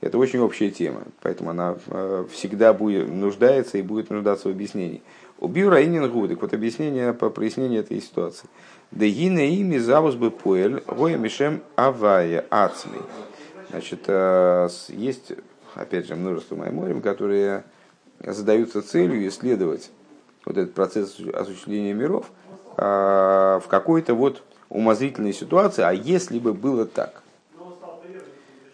Это 0.00 0.16
очень 0.18 0.40
общая 0.40 0.70
тема, 0.70 1.02
поэтому 1.20 1.50
она 1.50 1.76
э, 1.86 2.24
всегда 2.32 2.72
будет 2.72 3.08
нуждается 3.08 3.76
и 3.76 3.82
будет 3.82 4.08
нуждаться 4.08 4.48
в 4.48 4.50
объяснении. 4.50 5.02
Убил 5.42 5.70
Раинин 5.70 6.08
Гудик, 6.08 6.40
вот 6.40 6.54
объяснение 6.54 7.12
по 7.12 7.28
прояснению 7.28 7.80
этой 7.80 8.00
ситуации. 8.00 8.48
Дегина 8.92 9.40
ими 9.40 9.76
завус 9.76 10.14
бы 10.14 10.30
поэль, 10.30 10.84
гоя 10.86 11.16
мишем 11.16 11.62
авая 11.74 12.46
ацмей. 12.48 13.02
Значит, 13.70 14.04
э, 14.06 14.68
есть, 14.90 15.32
опять 15.74 16.06
же, 16.06 16.14
множество 16.14 16.54
майморим, 16.54 17.02
которые 17.02 17.64
задаются 18.20 18.82
целью 18.82 19.26
исследовать 19.26 19.90
вот 20.46 20.58
этот 20.58 20.74
процесс 20.74 21.18
осуществления 21.34 21.92
миров 21.92 22.30
э, 22.76 22.82
в 23.64 23.64
какой-то 23.66 24.14
вот 24.14 24.44
умозрительной 24.68 25.32
ситуации, 25.32 25.82
а 25.82 25.90
если 25.90 26.38
бы 26.38 26.54
было 26.54 26.86
так, 26.86 27.24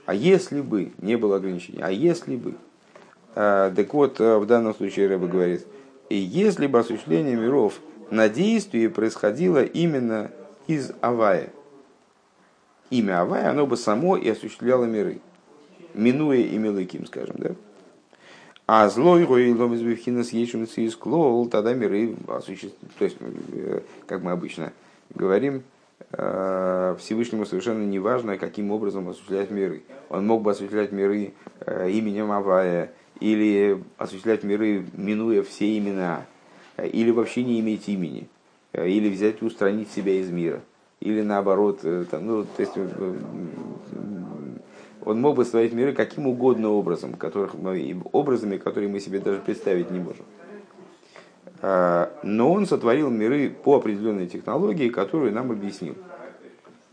а 0.05 0.13
если 0.13 0.61
бы 0.61 0.93
не 0.99 1.17
было 1.17 1.37
ограничений, 1.37 1.81
а 1.81 1.91
если 1.91 2.37
бы, 2.37 2.57
э, 3.37 3.73
так 3.75 3.95
вот, 3.95 4.19
в 4.19 4.45
данном 4.45 4.75
случае 4.75 5.09
Рэба 5.09 5.29
говорит, 5.29 5.63
и 5.63 5.88
если 6.17 6.67
бы 6.67 6.79
осуществление 6.79 7.37
миров 7.37 7.81
на 8.11 8.29
действии 8.29 8.87
происходило 8.87 9.63
именно 9.63 10.31
из 10.67 10.93
Авая, 11.01 11.51
имя 12.91 13.23
Авай, 13.23 13.45
оно 13.45 13.67
бы 13.67 13.77
само 13.77 14.17
и 14.17 14.29
осуществляло 14.29 14.85
миры, 14.85 15.21
минуя 15.95 16.39
имя 16.39 16.71
Лыким, 16.71 17.07
скажем, 17.07 17.37
да? 17.39 17.51
А 18.67 18.89
злой 18.91 19.25
рой 19.25 19.51
ломизбивхина 19.53 20.25
с 20.25 20.33
ешем 20.33 20.67
клол, 20.99 21.49
тогда 21.49 21.73
миры 21.73 22.15
осуществляют. 22.27 22.95
То 22.99 23.05
есть, 23.07 23.17
э, 23.53 23.81
как 24.07 24.23
мы 24.23 24.33
обычно 24.33 24.75
говорим, 25.15 25.63
э, 26.13 26.97
Всевышнему 26.99 27.47
совершенно 27.47 27.83
не 27.85 27.99
важно, 27.99 28.37
каким 28.37 28.71
образом 28.71 29.09
осуществлять 29.09 29.51
миры. 29.51 29.85
Он 30.11 30.27
мог 30.27 30.43
бы 30.43 30.51
осуществлять 30.51 30.93
миры 30.93 31.33
э, 31.61 31.91
именем 31.91 32.31
Авая, 32.31 32.93
или 33.21 33.83
осуществлять 33.97 34.45
миры, 34.45 34.87
минуя 34.95 35.43
все 35.43 35.77
имена, 35.79 36.27
или 36.77 37.11
вообще 37.11 37.43
не 37.45 37.61
иметь 37.61 37.89
имени, 37.89 38.29
или 38.73 39.09
взять 39.09 39.43
и 39.43 39.45
устранить 39.45 39.91
себя 39.91 40.13
из 40.13 40.31
мира 40.31 40.63
или 41.01 41.23
наоборот, 41.23 41.81
э, 41.85 42.05
там, 42.11 42.27
ну, 42.27 42.45
то 42.45 42.61
есть 42.61 42.73
э, 42.75 43.19
он 45.05 45.21
мог 45.21 45.37
бы 45.37 45.45
створить 45.45 45.73
миры 45.73 45.93
каким 45.93 46.27
угодно 46.27 46.71
образом, 46.71 47.15
которых 47.15 47.55
мы, 47.55 48.03
образами, 48.13 48.57
которые 48.57 48.89
мы 48.89 49.01
себе 49.01 49.21
даже 49.21 49.41
представить 49.41 49.91
не 49.91 50.01
можем. 50.01 50.25
А, 51.61 52.13
но 52.23 52.53
он 52.53 52.67
сотворил 52.67 53.11
миры 53.11 53.51
по 53.51 53.77
определенной 53.77 54.27
технологии, 54.27 54.89
которую 54.89 55.33
нам 55.33 55.51
объяснил. 55.51 55.95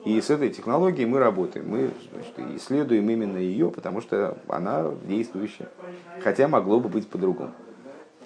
И 0.05 0.21
с 0.21 0.29
этой 0.29 0.49
технологией 0.51 1.07
мы 1.07 1.17
работаем. 1.17 1.67
Мы 1.67 1.89
значит, 2.13 2.61
исследуем 2.61 3.09
именно 3.09 3.37
ее, 3.37 3.71
потому 3.71 4.01
что 4.01 4.37
она 4.47 4.91
действующая. 5.03 5.67
Хотя 6.21 6.47
могло 6.47 6.79
бы 6.79 6.89
быть 6.89 7.07
по-другому. 7.07 7.51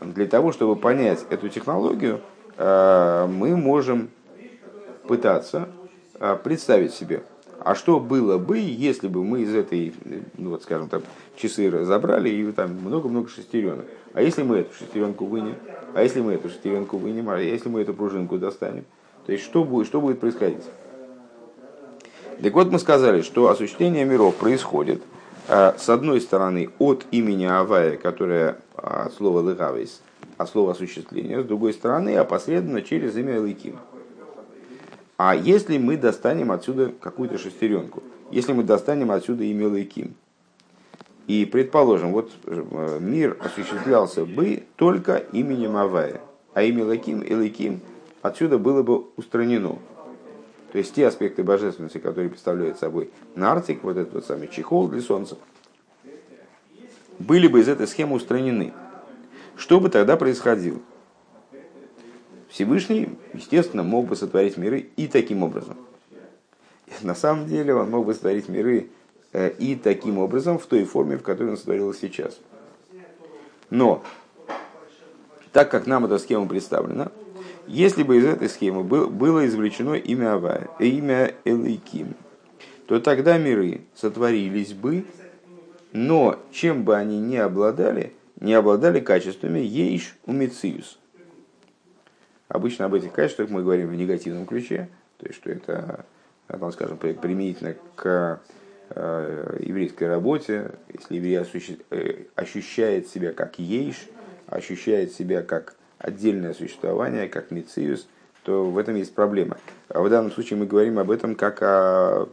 Для 0.02 0.28
того, 0.28 0.52
чтобы 0.52 0.76
понять 0.76 1.26
эту 1.30 1.48
технологию, 1.48 2.20
а, 2.58 3.28
мы 3.28 3.56
можем 3.56 4.10
пытаться 5.08 5.70
а, 6.20 6.36
представить 6.36 6.94
себе, 6.94 7.24
а 7.60 7.76
что 7.76 8.00
было 8.00 8.38
бы, 8.38 8.58
если 8.58 9.08
бы 9.08 9.24
мы 9.24 9.42
из 9.42 9.54
этой, 9.54 9.94
ну 10.38 10.52
вот 10.52 10.64
скажем 10.64 10.90
так, 10.90 11.04
часы 11.36 11.70
разобрали 11.70 12.30
и 12.30 12.52
там 12.52 12.74
много-много 12.74 13.30
шестеренок. 13.30 13.86
А 14.14 14.22
если 14.22 14.44
мы 14.44 14.58
эту 14.60 14.74
шестеренку 14.74 15.26
вынем, 15.26 15.56
а 15.94 16.04
если 16.04 16.22
мы 16.22 16.34
эту 16.34 16.50
шестеренку 16.50 16.98
вынем, 16.98 17.30
а 17.30 17.40
если 17.40 17.70
мы 17.70 17.82
эту 17.82 17.94
пружинку 17.94 18.38
достанем, 18.38 18.86
то 19.26 19.32
есть 19.32 19.44
что 19.44 19.64
будет, 19.64 19.88
что 19.88 20.02
будет 20.02 20.20
происходить? 20.20 20.64
Так 22.42 22.54
вот 22.54 22.72
мы 22.72 22.80
сказали, 22.80 23.22
что 23.22 23.50
осуществление 23.50 24.06
миров 24.06 24.36
происходит 24.36 25.02
а, 25.48 25.76
с 25.78 25.90
одной 25.90 26.22
стороны 26.22 26.70
от 26.80 27.06
имени 27.12 27.46
Авая, 27.46 27.98
которое 27.98 28.58
от 28.76 29.14
слова 29.14 29.40
лыгавейс, 29.40 30.02
от 30.38 30.50
слова 30.50 30.72
осуществления, 30.72 31.42
с 31.42 31.46
другой 31.46 31.74
стороны 31.74 32.16
опосредованно 32.16 32.82
через 32.82 33.18
имя 33.18 33.42
Лыким. 33.42 33.78
А 35.18 35.36
если 35.36 35.78
мы 35.78 35.98
достанем 35.98 36.50
отсюда 36.50 36.94
какую-то 37.02 37.38
шестеренку, 37.38 38.02
если 38.32 38.54
мы 38.54 38.64
достанем 38.64 39.12
отсюда 39.12 39.44
имя 39.44 39.68
Лейким, 39.68 40.14
и 41.28 41.44
предположим, 41.44 42.14
вот 42.14 42.32
э, 42.46 43.00
мир 43.02 43.38
осуществлялся 43.44 44.24
бы 44.24 44.64
только 44.78 45.18
именем 45.34 45.76
Авая, 45.76 46.22
а 46.54 46.64
имя 46.64 46.86
Лейким 46.86 47.20
и 47.20 47.34
Лейким 47.34 47.82
отсюда 48.22 48.58
было 48.58 48.82
бы 48.82 49.08
устранено. 49.18 49.80
То 50.72 50.78
есть 50.78 50.94
те 50.94 51.08
аспекты 51.08 51.44
божественности, 51.44 51.98
которые 51.98 52.30
представляют 52.30 52.78
собой 52.78 53.10
нарцик, 53.36 53.84
вот 53.84 53.98
этот 53.98 54.14
вот 54.14 54.26
самый 54.26 54.48
чехол 54.48 54.88
для 54.88 55.02
солнца, 55.02 55.38
были 57.18 57.48
бы 57.48 57.60
из 57.60 57.68
этой 57.68 57.88
схемы 57.88 58.16
устранены. 58.16 58.74
Что 59.58 59.80
бы 59.80 59.90
тогда 59.90 60.16
происходило? 60.16 60.80
Всевышний, 62.50 63.10
естественно, 63.34 63.84
мог 63.84 64.08
бы 64.08 64.16
сотворить 64.16 64.58
миры 64.58 64.90
и 64.96 65.08
таким 65.08 65.44
образом. 65.44 65.78
На 67.02 67.16
самом 67.16 67.48
деле 67.48 67.76
он 67.76 67.90
мог 67.90 68.06
бы 68.06 68.14
сотворить 68.14 68.50
миры 68.50 68.90
э, 69.34 69.52
и 69.60 69.76
таким 69.76 70.18
образом, 70.18 70.58
в 70.58 70.66
той 70.66 70.86
форме, 70.86 71.18
в 71.18 71.24
которой 71.24 71.52
он 71.52 71.58
сотворил 71.58 71.94
сейчас. 71.94 72.40
Но, 73.70 74.04
так 75.52 75.70
как 75.70 75.86
нам 75.86 76.06
эта 76.06 76.18
схема 76.18 76.48
представлена, 76.48 77.12
если 77.70 78.02
бы 78.02 78.18
из 78.18 78.26
этой 78.26 78.50
схемы 78.50 78.84
было 78.84 79.46
извлечено 79.46 79.94
имя 79.94 80.34
Авая, 80.34 80.68
имя 80.80 81.36
Элейким, 81.46 82.16
то 82.88 83.00
тогда 83.00 83.38
миры 83.38 83.82
сотворились 83.94 84.74
бы, 84.74 85.06
но 85.94 86.40
чем 86.52 86.84
бы 86.84 86.96
они 86.96 87.20
ни 87.20 87.36
обладали, 87.36 88.14
не 88.40 88.56
обладали 88.56 89.00
качествами 89.00 89.60
ейш 89.60 90.18
умициус, 90.26 90.98
Обычно 92.48 92.86
об 92.86 92.96
этих 92.96 93.14
качествах 93.14 93.52
мы 93.52 93.62
говорим 93.62 93.90
в 93.90 93.96
негативном 93.96 94.48
ключе, 94.48 94.90
то 95.18 95.28
есть 95.28 95.38
что 95.38 95.52
это, 95.52 96.06
там, 96.48 96.72
скажем, 96.72 96.98
применительно 96.98 97.76
к 97.96 98.42
э, 98.90 99.58
еврейской 99.60 100.06
работе, 100.06 100.72
если 100.92 101.18
еврей 101.18 101.38
э, 101.92 102.24
ощущает 102.34 103.08
себя 103.08 103.34
как 103.34 103.60
ейш, 103.60 104.08
ощущает 104.48 105.14
себя 105.14 105.44
как 105.44 105.76
отдельное 106.00 106.54
существование, 106.54 107.28
как 107.30 107.52
мициус, 107.52 108.08
то 108.44 108.66
в 108.66 108.78
этом 108.78 108.96
есть 108.96 109.14
проблема. 109.14 109.58
А 109.90 110.02
в 110.02 110.10
данном 110.10 110.32
случае 110.32 110.58
мы 110.58 110.66
говорим 110.66 110.98
об 110.98 111.12
этом 111.12 111.36
как 111.36 111.62
о 111.62 112.28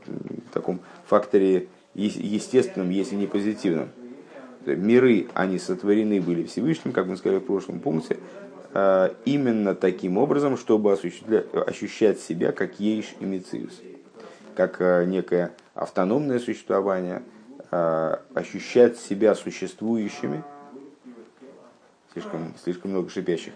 таком 0.52 0.80
факторе 1.06 1.68
естественном, 1.94 2.90
если 2.90 3.14
не 3.14 3.26
позитивном. 3.26 3.90
Миры, 4.64 5.28
они 5.34 5.58
сотворены 5.58 6.20
были 6.20 6.44
Всевышним, 6.44 6.92
как 6.92 7.06
мы 7.06 7.16
сказали 7.16 7.38
в 7.38 7.46
прошлом 7.46 7.78
пункте, 7.78 8.16
Э, 8.78 9.14
именно 9.24 9.74
таким 9.74 10.18
образом, 10.18 10.58
чтобы 10.58 10.92
ощущать 10.92 12.20
себя 12.20 12.52
как 12.52 12.78
ейш 12.78 13.14
и 13.20 13.24
мициус, 13.24 13.80
как 14.54 14.82
э, 14.82 15.06
некое 15.06 15.52
автономное 15.72 16.38
существование, 16.38 17.22
э, 17.70 18.16
ощущать 18.34 18.98
себя 18.98 19.34
существующими, 19.34 20.44
слишком, 22.16 22.54
слишком 22.62 22.90
много 22.92 23.10
шипящих, 23.10 23.52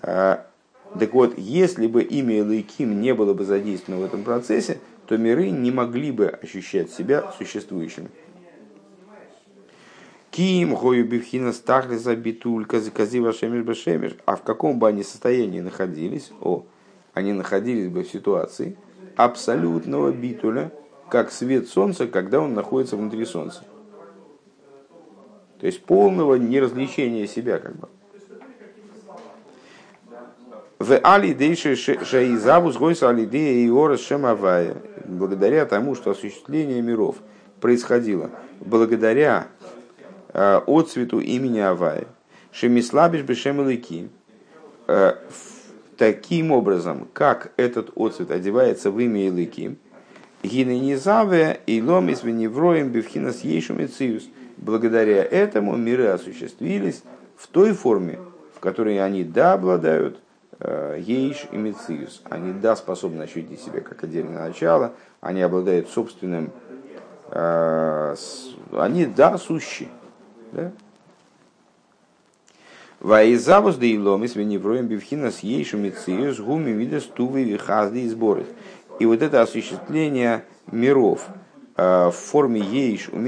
Так 0.00 1.12
вот, 1.12 1.38
если 1.38 1.86
бы 1.86 2.02
имя 2.02 2.40
Элайким 2.40 3.00
не 3.00 3.14
было 3.14 3.34
бы 3.34 3.44
задействовано 3.44 4.02
в 4.02 4.06
этом 4.06 4.24
процессе, 4.24 4.78
то 5.06 5.16
миры 5.18 5.50
не 5.50 5.70
могли 5.70 6.12
бы 6.12 6.28
ощущать 6.28 6.90
себя 6.90 7.30
существующими. 7.36 8.08
Ким 10.30 10.74
гою 10.74 11.06
бифхина 11.06 11.52
стахли 11.52 11.96
за 11.96 12.16
битулька 12.16 12.80
заказива 12.80 13.34
шемиш 13.34 13.64
бешемиш. 13.64 14.12
А 14.24 14.36
в 14.36 14.42
каком 14.42 14.78
бы 14.78 14.88
они 14.88 15.02
состоянии 15.02 15.60
находились? 15.60 16.30
О, 16.40 16.64
они 17.12 17.34
находились 17.34 17.90
бы 17.90 18.02
в 18.02 18.08
ситуации 18.08 18.76
абсолютного 19.16 20.10
битуля, 20.10 20.72
как 21.10 21.30
свет 21.30 21.68
солнца, 21.68 22.06
когда 22.06 22.40
он 22.40 22.54
находится 22.54 22.96
внутри 22.96 23.26
солнца. 23.26 23.62
То 25.62 25.66
есть 25.66 25.84
полного 25.84 26.34
неразличения 26.34 27.28
себя 27.28 27.60
как 27.60 27.76
бы. 27.76 27.88
В 30.80 30.98
алидейше 30.98 31.76
шаизавус 31.76 32.76
гойса 32.76 33.10
алидея 33.10 33.64
и 33.64 33.70
ора 33.70 33.96
шемавая. 33.96 34.74
Благодаря 35.04 35.64
тому, 35.64 35.94
что 35.94 36.10
осуществление 36.10 36.82
миров 36.82 37.18
происходило 37.60 38.32
благодаря 38.58 39.46
э, 40.32 40.62
отцвету 40.66 41.20
имени 41.20 41.60
Авая. 41.60 42.08
Шемислабиш 42.50 43.22
бешемелыки. 43.22 44.08
Э, 44.88 45.14
таким 45.96 46.50
образом, 46.50 47.06
как 47.12 47.52
этот 47.56 47.96
отцвет 47.96 48.32
одевается 48.32 48.90
в 48.90 48.98
имя 48.98 49.28
Илыки, 49.28 49.76
гиненизаве 50.42 51.60
и 51.68 51.80
ломис 51.80 52.24
веневроем 52.24 52.88
бифхинас 52.88 53.44
ейшум 53.44 53.78
Благодаря 54.56 55.24
этому 55.24 55.76
миры 55.76 56.06
осуществились 56.06 57.02
в 57.36 57.48
той 57.48 57.72
форме, 57.72 58.18
в 58.54 58.60
которой 58.60 59.02
они 59.04 59.24
да 59.24 59.54
обладают 59.54 60.18
Э, 60.64 60.96
Ейш 61.00 61.48
и 61.50 61.56
Мециус. 61.56 62.22
Они, 62.30 62.52
да, 62.52 62.76
способны 62.76 63.22
ощутить 63.22 63.60
себя 63.60 63.80
как 63.80 64.04
отдельное 64.04 64.46
начало, 64.46 64.92
они 65.20 65.42
обладают 65.42 65.88
собственным, 65.88 66.52
э, 67.30 68.14
они, 68.72 69.06
да, 69.06 69.38
сущи. 69.38 69.88
Да? 70.52 70.70
Ваизавус 73.00 73.74
да 73.74 73.86
иломис 73.86 74.36
веневроем 74.36 74.86
бивхина 74.86 75.32
с 75.32 75.40
ейшу 75.40 75.78
мециус 75.78 76.38
гуми 76.38 76.70
видас 76.70 77.04
тувы 77.04 77.42
вихазды 77.42 78.02
и 78.02 78.08
сборы. 78.08 78.46
И 79.00 79.06
вот 79.06 79.20
это 79.20 79.42
осуществление 79.42 80.44
миров 80.70 81.26
э, 81.74 82.06
в 82.06 82.12
форме 82.12 82.60
ейш 82.60 83.08
у 83.08 83.18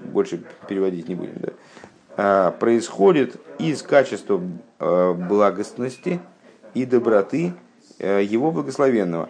больше 0.00 0.42
переводить 0.68 1.08
не 1.08 1.14
будем, 1.14 1.34
да, 2.16 2.50
происходит 2.52 3.36
из 3.58 3.82
качества 3.82 4.42
благостности, 4.78 6.20
и 6.74 6.84
доброты 6.84 7.52
э, 7.98 8.22
его 8.22 8.50
благословенного. 8.50 9.28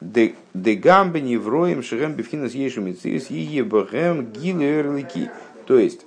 Дегамбе 0.00 1.20
невроем 1.20 1.82
шерем 1.82 2.14
бифхинас 2.14 2.52
ешу 2.52 2.82
мициус 2.82 3.30
и 3.30 3.38
ебахем 3.38 4.30
гилерлики. 4.32 5.30
То 5.66 5.78
есть 5.78 6.04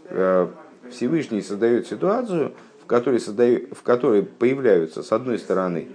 Всевышний 0.92 1.42
создает 1.42 1.88
ситуацию, 1.88 2.54
в 2.80 2.86
которой, 2.86 3.20
создаю, 3.20 3.68
в 3.74 3.82
которой 3.82 4.22
появляются, 4.22 5.02
с 5.02 5.12
одной 5.12 5.40
стороны, 5.40 5.88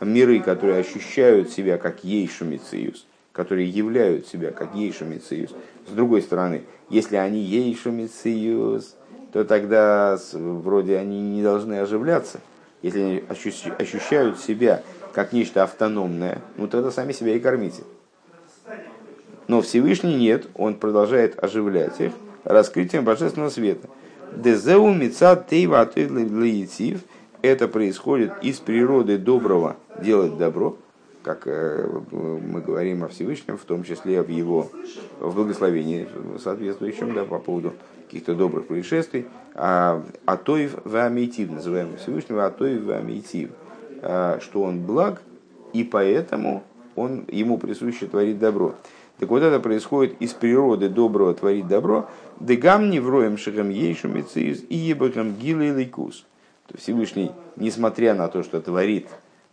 миры, 0.00 0.40
которые 0.40 0.80
ощущают 0.80 1.48
себя 1.50 1.78
как 1.78 2.04
ейшу 2.04 2.44
мициус, 2.44 3.06
которые 3.32 3.70
являют 3.70 4.26
себя 4.26 4.50
как 4.50 4.74
ейшу 4.74 5.06
мициус. 5.06 5.54
С 5.86 5.90
другой 5.90 6.22
стороны, 6.22 6.62
если 6.90 7.16
они 7.16 7.40
ейшу 7.40 7.90
мициус, 7.90 8.96
то 9.32 9.44
тогда 9.44 10.18
вроде 10.32 10.98
они 10.98 11.20
не 11.20 11.42
должны 11.42 11.74
оживляться– 11.80 12.40
если 12.84 13.00
они 13.00 13.24
ощущают 13.78 14.38
себя 14.38 14.82
как 15.14 15.32
нечто 15.32 15.62
автономное, 15.62 16.42
ну 16.58 16.68
тогда 16.68 16.90
сами 16.90 17.12
себя 17.12 17.34
и 17.34 17.40
кормите. 17.40 17.82
Но 19.48 19.62
Всевышний 19.62 20.16
нет, 20.16 20.48
он 20.54 20.74
продолжает 20.74 21.42
оживлять 21.42 21.98
их 21.98 22.12
раскрытием 22.44 23.02
божественного 23.02 23.48
света. 23.48 23.88
Дезеу 24.36 24.92
мица 24.92 25.42
тейва 25.48 25.90
это 27.40 27.68
происходит 27.68 28.32
из 28.42 28.58
природы 28.58 29.16
доброго 29.16 29.76
делать 30.02 30.36
добро, 30.36 30.76
как 31.24 31.46
э, 31.46 31.88
мы 32.12 32.60
говорим 32.60 33.02
о 33.02 33.08
Всевышнем, 33.08 33.56
в 33.56 33.64
том 33.64 33.82
числе 33.82 34.22
в 34.22 34.28
его 34.28 34.70
в 35.18 35.34
благословении 35.34 36.06
соответствующем 36.38 37.14
да, 37.14 37.24
по 37.24 37.38
поводу 37.38 37.72
каких-то 38.04 38.34
добрых 38.34 38.66
происшествий, 38.66 39.26
а 39.54 40.04
Атоев 40.26 40.76
Вамитив, 40.84 41.50
называемый 41.50 41.96
Всевышнего 41.96 42.44
Атоев 42.46 42.82
Вамитив, 42.82 43.50
а, 44.02 44.38
что 44.40 44.62
он 44.62 44.80
благ, 44.80 45.22
и 45.72 45.82
поэтому 45.82 46.62
он, 46.94 47.24
ему 47.28 47.58
присуще 47.58 48.06
творить 48.06 48.38
добро. 48.38 48.74
Так 49.18 49.30
вот 49.30 49.42
это 49.42 49.60
происходит 49.60 50.20
из 50.20 50.34
природы 50.34 50.88
доброго 50.88 51.34
творить 51.34 51.66
добро, 51.66 52.08
дегам 52.38 52.90
не 52.90 53.00
вроем 53.00 53.38
шагам 53.38 53.70
ейшу 53.70 54.08
мециус 54.08 54.62
и 54.68 54.76
ебакам 54.76 55.34
гила 55.36 55.62
и 55.62 55.70
лейкус. 55.70 56.26
Всевышний, 56.76 57.30
несмотря 57.56 58.14
на 58.14 58.28
то, 58.28 58.42
что 58.42 58.60
творит 58.60 59.08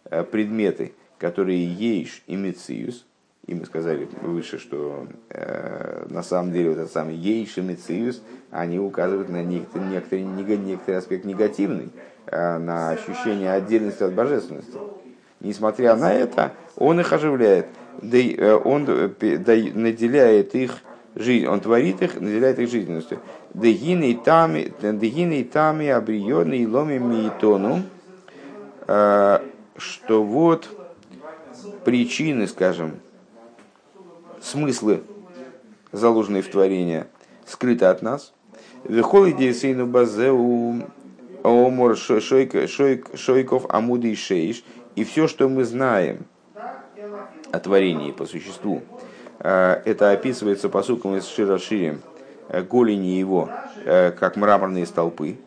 э, 0.06 0.24
предметы, 0.24 0.94
которые 1.22 1.64
ейш 1.64 2.24
и 2.26 2.36
мециус, 2.36 3.06
и 3.46 3.54
мы 3.54 3.66
сказали 3.66 4.10
выше, 4.24 4.58
что 4.58 5.06
э, 5.30 6.08
на 6.10 6.24
самом 6.24 6.52
деле 6.52 6.70
вот 6.70 6.80
этот 6.80 6.92
самый 6.92 7.16
ейш 7.16 7.60
и 7.60 7.62
мециус, 7.62 8.24
они 8.50 8.80
указывают 8.80 9.30
на 9.30 9.44
некоторый, 9.44 9.84
некоторый, 9.84 10.24
некоторый 10.24 10.98
аспект 10.98 11.24
негативный, 11.26 11.90
э, 12.26 12.58
на 12.58 12.90
ощущение 12.90 13.52
отдельности 13.52 14.02
от 14.02 14.14
божественности. 14.14 14.74
Несмотря 15.42 15.96
на 15.96 16.12
это, 16.12 16.54
он 16.76 17.00
их 17.00 17.14
оживляет, 17.14 17.68
э, 18.02 18.54
он 18.56 18.86
да, 18.86 19.54
наделяет 19.54 20.56
их 20.56 20.80
жизнь, 21.14 21.46
он 21.46 21.60
творит 21.60 22.02
их, 22.02 22.20
наделяет 22.20 22.58
их 22.58 22.68
жизненностью. 22.68 23.20
Дегины 23.54 24.20
тами, 24.26 24.74
дегины 24.82 25.44
тами 25.44 25.90
обриённый 25.90 26.66
ломи 26.66 26.98
миитону, 26.98 27.84
что 28.88 30.24
вот 30.24 30.81
причины, 31.84 32.48
скажем, 32.48 33.00
смыслы, 34.42 35.04
заложенные 35.92 36.42
в 36.42 36.50
творение, 36.50 37.08
скрыты 37.46 37.86
от 37.86 38.02
нас. 38.02 38.34
Вехол 38.84 39.30
идея 39.30 39.86
базеу 39.86 40.84
омор 41.44 41.98
шойков 41.98 43.66
амуды 43.70 44.12
и 44.12 44.16
шейш. 44.16 44.64
И 44.96 45.04
все, 45.04 45.28
что 45.28 45.48
мы 45.48 45.64
знаем 45.64 46.26
о 47.52 47.60
творении 47.60 48.12
по 48.12 48.26
существу, 48.26 48.82
э, 49.40 49.82
это 49.86 50.12
описывается 50.12 50.70
по 50.70 50.84
сукам 50.84 51.16
из 51.16 51.28
Широшири, 51.28 52.00
э, 52.50 52.62
голени 52.62 53.18
его, 53.18 53.50
э, 53.86 54.12
как 54.12 54.36
мраморные 54.36 54.86
столпы. 54.86 55.38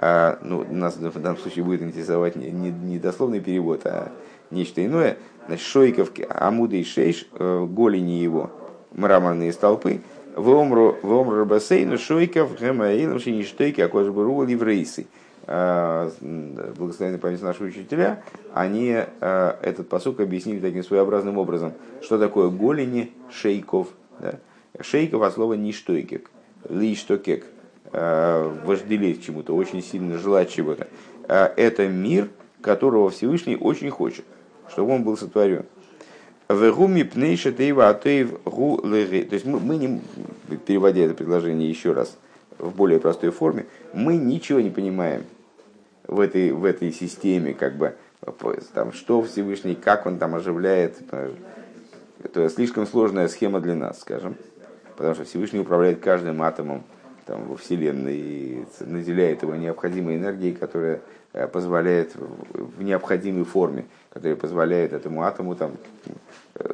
Ну, 0.00 0.66
нас 0.70 0.96
в 0.96 1.20
данном 1.20 1.38
случае 1.38 1.64
будет 1.64 1.80
интересовать 1.80 2.36
не, 2.36 2.50
не, 2.50 2.70
не 2.70 2.98
дословный 2.98 3.40
перевод, 3.40 3.86
а 3.86 4.12
нечто 4.54 4.84
иное. 4.84 5.18
Значит, 5.46 5.66
шойков 5.66 6.10
амуды 6.30 6.80
и 6.80 6.84
шейш, 6.84 7.26
э, 7.32 7.66
голени 7.68 8.12
его, 8.12 8.50
мраморные 8.92 9.52
столпы, 9.52 10.00
в 10.34 10.48
омру 10.50 10.96
рабасейну 11.02 11.98
шойков 11.98 12.58
гэмаилам 12.58 13.20
шиништойки 13.20 13.82
акошбуру 13.82 14.42
ливрейсы. 14.44 15.06
Э, 15.46 16.10
благословенная 16.20 17.18
память 17.18 17.42
нашего 17.42 17.66
учителя, 17.66 18.22
они 18.54 18.96
э, 19.20 19.54
этот 19.60 19.88
посук 19.90 20.20
объяснили 20.20 20.60
таким 20.60 20.82
своеобразным 20.82 21.36
образом, 21.36 21.74
что 22.00 22.18
такое 22.18 22.48
голени 22.48 23.12
шейков. 23.30 23.88
Да? 24.20 24.36
Шейков 24.80 25.22
от 25.22 25.34
слова 25.34 25.54
ништойкек, 25.54 26.30
лиштокек, 26.68 27.46
вожделеть 27.92 29.24
чему-то, 29.24 29.54
очень 29.54 29.80
сильно 29.80 30.18
желать 30.18 30.50
чего-то. 30.50 30.88
Это 31.28 31.86
мир, 31.86 32.28
которого 32.60 33.10
Всевышний 33.10 33.56
очень 33.56 33.90
хочет 33.90 34.24
чтобы 34.70 34.92
он 34.92 35.04
был 35.04 35.16
сотворен. 35.16 35.66
Вегуми 36.48 37.02
пнейша 37.02 37.52
тейва 37.52 37.88
атеев 37.88 38.42
гу 38.44 38.80
леги. 38.84 39.22
То 39.22 39.34
есть 39.34 39.46
мы, 39.46 39.60
мы 39.60 39.76
не, 39.76 40.02
переводя 40.66 41.02
это 41.02 41.14
предложение 41.14 41.68
еще 41.68 41.92
раз 41.92 42.16
в 42.58 42.70
более 42.74 43.00
простой 43.00 43.30
форме, 43.30 43.66
мы 43.92 44.16
ничего 44.16 44.60
не 44.60 44.70
понимаем 44.70 45.24
в 46.06 46.20
этой, 46.20 46.52
в 46.52 46.64
этой 46.64 46.92
системе, 46.92 47.54
как 47.54 47.76
бы, 47.76 47.94
там, 48.74 48.92
что 48.92 49.22
Всевышний, 49.22 49.74
как 49.74 50.06
он 50.06 50.18
там 50.18 50.34
оживляет. 50.34 50.96
Это 52.22 52.48
слишком 52.48 52.86
сложная 52.86 53.28
схема 53.28 53.60
для 53.60 53.74
нас, 53.74 54.00
скажем. 54.00 54.36
Потому 54.96 55.14
что 55.14 55.24
Всевышний 55.24 55.60
управляет 55.60 56.00
каждым 56.00 56.42
атомом 56.42 56.84
там, 57.26 57.44
во 57.46 57.56
Вселенной 57.56 58.16
и 58.16 58.64
наделяет 58.80 59.42
его 59.42 59.54
необходимой 59.54 60.16
энергией, 60.16 60.52
которая 60.52 61.00
э, 61.32 61.46
позволяет 61.46 62.12
в 62.16 62.82
необходимой 62.82 63.44
форме 63.44 63.86
который 64.14 64.36
позволяет 64.36 64.92
этому 64.92 65.24
атому 65.24 65.56
там, 65.56 65.72
э, 66.54 66.68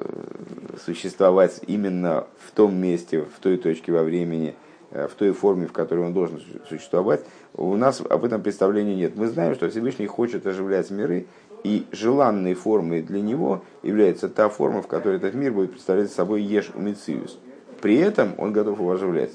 существовать 0.85 1.61
именно 1.67 2.27
в 2.39 2.51
том 2.51 2.77
месте, 2.77 3.23
в 3.23 3.41
той 3.41 3.57
точке 3.57 3.93
во 3.93 4.03
времени, 4.03 4.55
в 4.91 5.11
той 5.17 5.33
форме, 5.33 5.67
в 5.67 5.73
которой 5.73 6.05
он 6.05 6.13
должен 6.13 6.43
существовать, 6.69 7.25
у 7.55 7.77
нас 7.77 8.03
об 8.03 8.25
этом 8.25 8.43
представления 8.43 8.95
нет. 8.95 9.17
Мы 9.17 9.29
знаем, 9.29 9.55
что 9.55 9.71
Всевышний 9.71 10.07
хочет 10.07 10.47
оживлять 10.47 10.91
миры, 10.91 11.27
и 11.63 11.87
желанной 11.93 12.55
формой 12.55 13.03
для 13.03 13.21
него 13.21 13.63
является 13.83 14.29
та 14.29 14.49
форма, 14.49 14.83
в 14.83 14.87
которой 14.87 15.17
этот 15.17 15.35
мир 15.35 15.53
будет 15.53 15.73
представлять 15.73 16.11
собой 16.11 16.43
еш 16.43 16.71
умициус. 16.75 17.39
При 17.81 17.97
этом 17.97 18.35
он 18.39 18.53
готов 18.53 18.79
его 18.79 18.93
оживлять. 18.93 19.33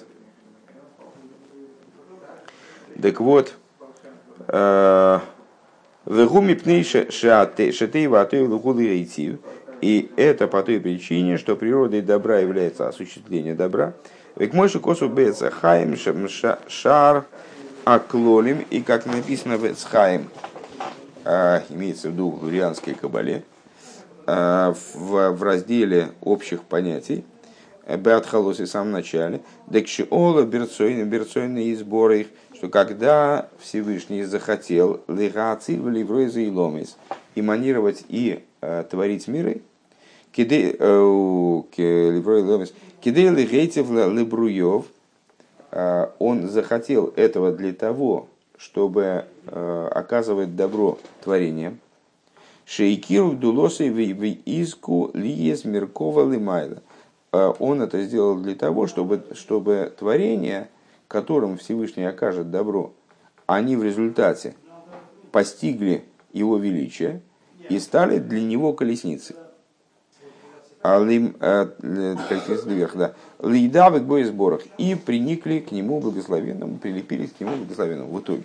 Так 3.01 3.19
вот, 3.19 3.53
Вегуми 6.05 6.53
пнейша 6.53 7.11
шатейва 7.11 8.21
атой 8.21 8.41
лукулы 8.47 9.07
И 9.81 10.11
это 10.15 10.47
по 10.47 10.61
той 10.61 10.79
причине, 10.79 11.37
что 11.37 11.55
природой 11.55 12.01
добра 12.01 12.39
является 12.39 12.87
осуществление 12.87 13.55
добра. 13.55 13.93
Век 14.35 14.53
мойши 14.53 14.79
косу 14.79 15.07
беца 15.07 15.49
хаим 15.49 15.95
шар 16.67 17.25
аклолим. 17.85 18.65
И 18.69 18.81
как 18.81 19.05
написано 19.05 19.57
в 19.57 19.65
Эцхаим, 19.65 20.29
а, 21.23 21.63
имеется 21.69 22.09
в 22.09 22.11
виду 22.11 22.29
в 22.29 22.43
Лурианской 22.43 22.93
кабале, 22.93 23.43
а, 24.27 24.75
в, 24.93 25.41
разделе 25.41 26.09
общих 26.21 26.63
понятий, 26.63 27.23
Беат 27.87 28.25
Халоси 28.25 28.65
в 28.65 28.69
самом 28.69 28.91
начале, 28.91 29.41
Декшиола 29.67 30.43
Берцойна, 30.43 31.03
Берцойна 31.03 31.59
и 31.59 31.75
сборы 31.75 32.21
их, 32.21 32.27
что 32.55 32.69
когда 32.69 33.49
Всевышний 33.59 34.23
захотел 34.23 35.01
легаци 35.07 35.77
в 35.77 35.89
Ливройза 35.89 36.39
и 36.39 36.49
Ломис, 36.49 36.97
иманировать 37.35 38.05
и 38.07 38.43
э, 38.61 38.83
творить 38.89 39.27
миры, 39.27 39.61
кидей 40.31 40.71
легейтев 43.29 43.89
лебруев, 43.91 44.85
э, 45.71 46.07
он 46.19 46.49
захотел 46.49 47.13
этого 47.15 47.51
для 47.51 47.73
того, 47.73 48.27
чтобы 48.57 49.25
э, 49.47 49.89
оказывать 49.91 50.55
добро 50.55 50.97
творениям. 51.23 51.79
Шейкиру 52.65 53.33
дулосы 53.33 53.91
в 53.91 53.99
иску 53.99 55.11
лиес 55.13 55.65
миркова 55.65 56.31
лимайла. 56.31 56.81
Э, 57.31 57.53
он 57.59 57.81
это 57.81 58.01
сделал 58.01 58.37
для 58.37 58.55
того, 58.55 58.87
чтобы, 58.87 59.25
чтобы 59.35 59.93
творения, 59.99 60.69
которым 61.07 61.57
Всевышний 61.57 62.05
окажет 62.05 62.51
добро, 62.51 62.93
они 63.45 63.75
в 63.75 63.83
результате 63.83 64.55
постигли 65.31 66.05
его 66.33 66.57
величие 66.57 67.21
и 67.69 67.79
стали 67.79 68.19
для 68.19 68.41
него 68.41 68.73
колесницей. 68.73 69.35
Лейдавик 73.39 74.03
бой 74.03 74.23
сборах 74.23 74.61
и 74.77 74.95
приникли 74.95 75.59
к 75.59 75.71
нему 75.71 75.99
благословенному, 75.99 76.77
прилепились 76.77 77.31
к 77.31 77.39
нему 77.39 77.55
благословенному 77.57 78.11
в 78.11 78.19
итоге. 78.19 78.43